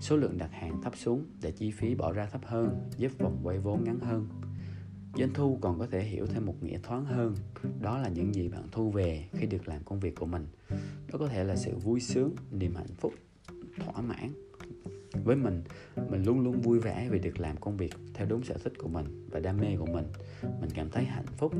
Số 0.00 0.16
lượng 0.16 0.38
đặt 0.38 0.50
hàng 0.52 0.82
thấp 0.82 0.96
xuống 0.96 1.24
để 1.42 1.50
chi 1.50 1.70
phí 1.70 1.94
bỏ 1.94 2.12
ra 2.12 2.26
thấp 2.26 2.40
hơn, 2.44 2.88
giúp 2.96 3.12
vòng 3.18 3.40
quay 3.42 3.58
vốn 3.58 3.84
ngắn 3.84 3.98
hơn. 4.00 4.28
Doanh 5.18 5.34
thu 5.34 5.58
còn 5.60 5.78
có 5.78 5.86
thể 5.86 6.02
hiểu 6.02 6.26
thêm 6.26 6.46
một 6.46 6.62
nghĩa 6.62 6.78
thoáng 6.82 7.04
hơn. 7.04 7.34
Đó 7.80 7.98
là 7.98 8.08
những 8.08 8.34
gì 8.34 8.48
bạn 8.48 8.62
thu 8.72 8.90
về 8.90 9.28
khi 9.32 9.46
được 9.46 9.68
làm 9.68 9.84
công 9.84 10.00
việc 10.00 10.16
của 10.16 10.26
mình. 10.26 10.46
Đó 11.12 11.18
có 11.18 11.28
thể 11.28 11.44
là 11.44 11.56
sự 11.56 11.76
vui 11.76 12.00
sướng, 12.00 12.34
niềm 12.50 12.74
hạnh 12.74 12.94
phúc, 12.98 13.12
thỏa 13.76 14.02
mãn 14.02 14.47
với 15.12 15.36
mình. 15.36 15.62
Mình 16.10 16.24
luôn 16.24 16.40
luôn 16.40 16.60
vui 16.60 16.78
vẻ 16.78 17.08
vì 17.10 17.18
được 17.18 17.40
làm 17.40 17.56
công 17.56 17.76
việc 17.76 17.94
theo 18.14 18.26
đúng 18.26 18.44
sở 18.44 18.54
thích 18.64 18.72
của 18.78 18.88
mình 18.88 19.28
và 19.30 19.40
đam 19.40 19.56
mê 19.60 19.76
của 19.78 19.86
mình. 19.86 20.06
Mình 20.60 20.70
cảm 20.74 20.90
thấy 20.90 21.04
hạnh 21.04 21.26
phúc. 21.36 21.54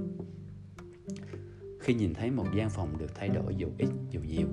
Khi 1.80 1.94
nhìn 1.94 2.14
thấy 2.14 2.30
một 2.30 2.46
gian 2.56 2.70
phòng 2.70 2.98
được 2.98 3.14
thay 3.14 3.28
đổi 3.28 3.54
dù 3.56 3.68
ít, 3.78 3.88
dù 4.10 4.20
nhiều 4.20 4.46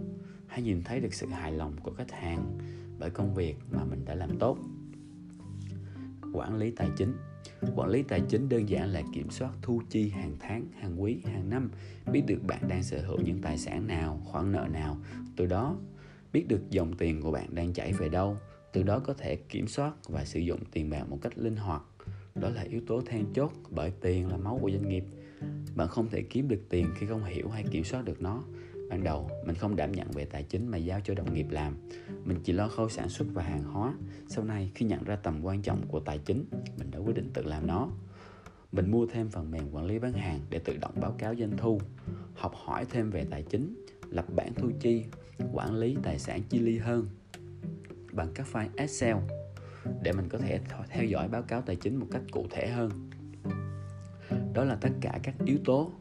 hay 0.47 0.61
nhìn 0.61 0.83
thấy 0.83 0.99
được 0.99 1.13
sự 1.13 1.27
hài 1.27 1.51
lòng 1.51 1.75
của 1.83 1.91
khách 1.91 2.11
hàng 2.11 2.57
bởi 2.99 3.09
công 3.09 3.33
việc 3.33 3.55
mà 3.71 3.83
mình 3.83 4.05
đã 4.05 4.15
làm 4.15 4.39
tốt. 4.39 4.57
Quản 6.33 6.57
lý 6.57 6.71
tài 6.71 6.89
chính. 6.97 7.13
Quản 7.75 7.89
lý 7.89 8.03
tài 8.03 8.21
chính 8.29 8.49
đơn 8.49 8.69
giản 8.69 8.89
là 8.89 9.01
kiểm 9.13 9.29
soát, 9.29 9.51
thu 9.61 9.81
chi 9.89 10.09
hàng 10.09 10.35
tháng, 10.39 10.65
hàng 10.79 11.01
quý, 11.01 11.21
hàng 11.25 11.49
năm, 11.49 11.71
biết 12.11 12.23
được 12.27 12.43
bạn 12.47 12.67
đang 12.67 12.83
sở 12.83 13.01
hữu 13.01 13.17
những 13.25 13.41
tài 13.41 13.57
sản 13.57 13.87
nào, 13.87 14.21
khoản 14.25 14.51
nợ 14.51 14.67
nào. 14.73 14.97
Từ 15.35 15.45
đó, 15.45 15.77
biết 16.33 16.47
được 16.47 16.69
dòng 16.69 16.93
tiền 16.97 17.21
của 17.21 17.31
bạn 17.31 17.55
đang 17.55 17.73
chảy 17.73 17.93
về 17.93 18.09
đâu 18.09 18.37
từ 18.75 18.83
đó 18.83 18.99
có 18.99 19.13
thể 19.13 19.35
kiểm 19.35 19.67
soát 19.67 19.93
và 20.07 20.25
sử 20.25 20.39
dụng 20.39 20.59
tiền 20.71 20.89
bạc 20.89 21.03
một 21.09 21.17
cách 21.21 21.37
linh 21.37 21.55
hoạt. 21.55 21.81
Đó 22.35 22.49
là 22.49 22.61
yếu 22.61 22.81
tố 22.87 23.01
then 23.01 23.25
chốt 23.33 23.51
bởi 23.69 23.91
tiền 24.01 24.27
là 24.27 24.37
máu 24.37 24.59
của 24.61 24.71
doanh 24.71 24.89
nghiệp. 24.89 25.03
Bạn 25.75 25.87
không 25.87 26.09
thể 26.09 26.21
kiếm 26.21 26.47
được 26.47 26.61
tiền 26.69 26.87
khi 26.95 27.05
không 27.05 27.23
hiểu 27.23 27.49
hay 27.49 27.63
kiểm 27.71 27.83
soát 27.83 28.05
được 28.05 28.21
nó. 28.21 28.43
Ban 28.89 29.03
đầu, 29.03 29.29
mình 29.45 29.55
không 29.55 29.75
đảm 29.75 29.91
nhận 29.91 30.11
về 30.11 30.25
tài 30.25 30.43
chính 30.43 30.67
mà 30.67 30.77
giao 30.77 30.99
cho 31.03 31.13
đồng 31.13 31.33
nghiệp 31.33 31.47
làm. 31.49 31.75
Mình 32.25 32.37
chỉ 32.43 32.53
lo 32.53 32.67
khâu 32.67 32.89
sản 32.89 33.09
xuất 33.09 33.27
và 33.33 33.43
hàng 33.43 33.63
hóa. 33.63 33.93
Sau 34.27 34.43
này, 34.43 34.71
khi 34.75 34.85
nhận 34.85 35.03
ra 35.03 35.15
tầm 35.15 35.45
quan 35.45 35.61
trọng 35.61 35.87
của 35.87 35.99
tài 35.99 36.17
chính, 36.17 36.45
mình 36.77 36.91
đã 36.91 36.99
quyết 36.99 37.15
định 37.15 37.29
tự 37.33 37.43
làm 37.43 37.67
nó. 37.67 37.89
Mình 38.71 38.91
mua 38.91 39.05
thêm 39.05 39.29
phần 39.29 39.51
mềm 39.51 39.71
quản 39.71 39.85
lý 39.85 39.99
bán 39.99 40.13
hàng 40.13 40.39
để 40.49 40.59
tự 40.59 40.77
động 40.77 40.93
báo 41.01 41.15
cáo 41.17 41.35
doanh 41.35 41.57
thu, 41.57 41.81
học 42.33 42.53
hỏi 42.55 42.85
thêm 42.89 43.09
về 43.09 43.25
tài 43.29 43.43
chính, 43.43 43.85
lập 44.09 44.25
bản 44.35 44.53
thu 44.55 44.71
chi, 44.79 45.03
quản 45.53 45.75
lý 45.75 45.97
tài 46.03 46.19
sản 46.19 46.41
chi 46.49 46.59
ly 46.59 46.77
hơn 46.77 47.07
bằng 48.15 48.27
các 48.35 48.47
file 48.51 48.69
excel 48.75 49.17
để 50.03 50.11
mình 50.11 50.29
có 50.29 50.37
thể 50.37 50.59
theo 50.89 51.03
dõi 51.03 51.27
báo 51.27 51.41
cáo 51.41 51.61
tài 51.61 51.75
chính 51.75 51.95
một 51.95 52.07
cách 52.11 52.21
cụ 52.31 52.47
thể 52.49 52.67
hơn. 52.67 52.91
Đó 54.53 54.63
là 54.63 54.75
tất 54.75 54.89
cả 55.01 55.19
các 55.23 55.35
yếu 55.45 55.57
tố 55.65 55.91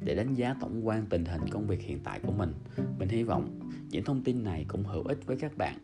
để 0.00 0.14
đánh 0.14 0.34
giá 0.34 0.56
tổng 0.60 0.86
quan 0.86 1.06
tình 1.06 1.24
hình 1.24 1.48
công 1.50 1.66
việc 1.66 1.80
hiện 1.80 1.98
tại 2.04 2.20
của 2.22 2.32
mình. 2.32 2.52
Mình 2.98 3.08
hy 3.08 3.22
vọng 3.22 3.60
những 3.90 4.04
thông 4.04 4.24
tin 4.24 4.42
này 4.44 4.64
cũng 4.68 4.84
hữu 4.84 5.02
ích 5.02 5.26
với 5.26 5.36
các 5.36 5.56
bạn. 5.56 5.78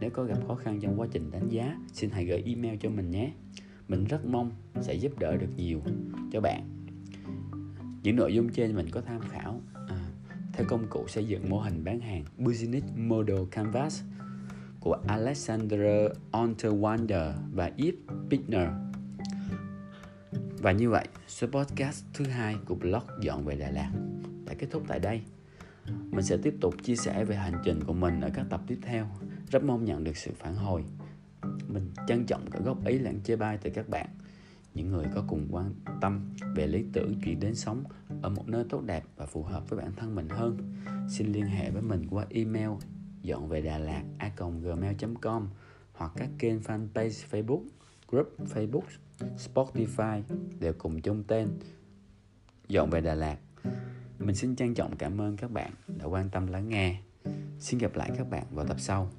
Nếu 0.00 0.10
có 0.10 0.24
gặp 0.24 0.38
khó 0.48 0.54
khăn 0.54 0.80
trong 0.80 1.00
quá 1.00 1.06
trình 1.10 1.30
đánh 1.30 1.48
giá 1.48 1.76
xin 1.92 2.10
hãy 2.10 2.24
gửi 2.24 2.42
email 2.46 2.76
cho 2.80 2.90
mình 2.90 3.10
nhé. 3.10 3.32
Mình 3.88 4.04
rất 4.04 4.26
mong 4.26 4.50
sẽ 4.80 4.94
giúp 4.94 5.18
đỡ 5.18 5.36
được 5.36 5.50
nhiều 5.56 5.82
cho 6.32 6.40
bạn. 6.40 6.88
Những 8.02 8.16
nội 8.16 8.34
dung 8.34 8.48
trên 8.48 8.74
mình 8.74 8.86
có 8.90 9.00
tham 9.00 9.20
khảo 9.20 9.60
à, 9.88 10.10
theo 10.52 10.66
công 10.68 10.86
cụ 10.90 11.04
xây 11.08 11.24
dựng 11.24 11.50
mô 11.50 11.60
hình 11.60 11.84
bán 11.84 12.00
hàng 12.00 12.24
Business 12.38 12.86
Model 12.96 13.38
Canvas 13.50 14.02
của 14.80 14.96
Alexander 15.06 16.10
Unterwander 16.32 17.32
và 17.52 17.70
Yves 17.76 18.00
Bittner 18.28 18.68
và 20.60 20.72
như 20.72 20.90
vậy, 20.90 21.08
số 21.26 21.46
podcast 21.46 22.04
thứ 22.14 22.24
hai 22.24 22.56
của 22.66 22.74
blog 22.74 23.02
Dọn 23.20 23.44
về 23.44 23.56
Đà 23.56 23.70
Lạt 23.70 23.90
đã 24.44 24.54
kết 24.58 24.66
thúc 24.70 24.82
tại 24.88 24.98
đây. 24.98 25.22
Mình 25.86 26.24
sẽ 26.24 26.36
tiếp 26.42 26.54
tục 26.60 26.74
chia 26.82 26.96
sẻ 26.96 27.24
về 27.24 27.36
hành 27.36 27.62
trình 27.64 27.84
của 27.86 27.92
mình 27.92 28.20
ở 28.20 28.30
các 28.34 28.46
tập 28.50 28.60
tiếp 28.66 28.78
theo. 28.82 29.06
Rất 29.50 29.64
mong 29.64 29.84
nhận 29.84 30.04
được 30.04 30.16
sự 30.16 30.30
phản 30.38 30.54
hồi. 30.56 30.84
Mình 31.68 31.90
trân 32.08 32.26
trọng 32.26 32.50
cả 32.50 32.58
góp 32.64 32.86
ý 32.86 32.98
lẫn 32.98 33.20
chê 33.24 33.36
bai 33.36 33.58
từ 33.62 33.70
các 33.70 33.88
bạn. 33.88 34.06
Những 34.74 34.90
người 34.90 35.06
có 35.14 35.24
cùng 35.28 35.48
quan 35.50 35.74
tâm 36.00 36.30
về 36.54 36.66
lý 36.66 36.84
tưởng 36.92 37.20
chuyển 37.24 37.40
đến 37.40 37.54
sống 37.54 37.84
ở 38.22 38.30
một 38.30 38.48
nơi 38.48 38.64
tốt 38.68 38.82
đẹp 38.86 39.04
và 39.16 39.26
phù 39.26 39.42
hợp 39.42 39.70
với 39.70 39.78
bản 39.78 39.92
thân 39.96 40.14
mình 40.14 40.28
hơn. 40.28 40.58
Xin 41.10 41.32
liên 41.32 41.46
hệ 41.46 41.70
với 41.70 41.82
mình 41.82 42.06
qua 42.10 42.26
email 42.30 42.70
dọn 43.28 43.48
về 43.48 43.60
Đà 43.60 43.78
Lạt 43.78 44.02
a 44.18 44.30
gmail.com 44.62 45.48
hoặc 45.92 46.12
các 46.16 46.28
kênh 46.38 46.60
fanpage 46.60 47.26
Facebook, 47.30 47.62
group 48.08 48.34
Facebook 48.54 48.82
Spotify 49.18 50.22
đều 50.60 50.72
cùng 50.78 51.00
chung 51.00 51.24
tên 51.26 51.48
Dọn 52.68 52.90
về 52.90 53.00
Đà 53.00 53.14
Lạt. 53.14 53.38
Mình 54.18 54.34
xin 54.34 54.56
trân 54.56 54.74
trọng 54.74 54.96
cảm 54.96 55.20
ơn 55.20 55.36
các 55.36 55.50
bạn 55.50 55.72
đã 55.86 56.04
quan 56.04 56.30
tâm 56.30 56.46
lắng 56.46 56.68
nghe. 56.68 57.00
Xin 57.58 57.78
gặp 57.78 57.96
lại 57.96 58.10
các 58.18 58.30
bạn 58.30 58.44
vào 58.50 58.66
tập 58.66 58.80
sau. 58.80 59.10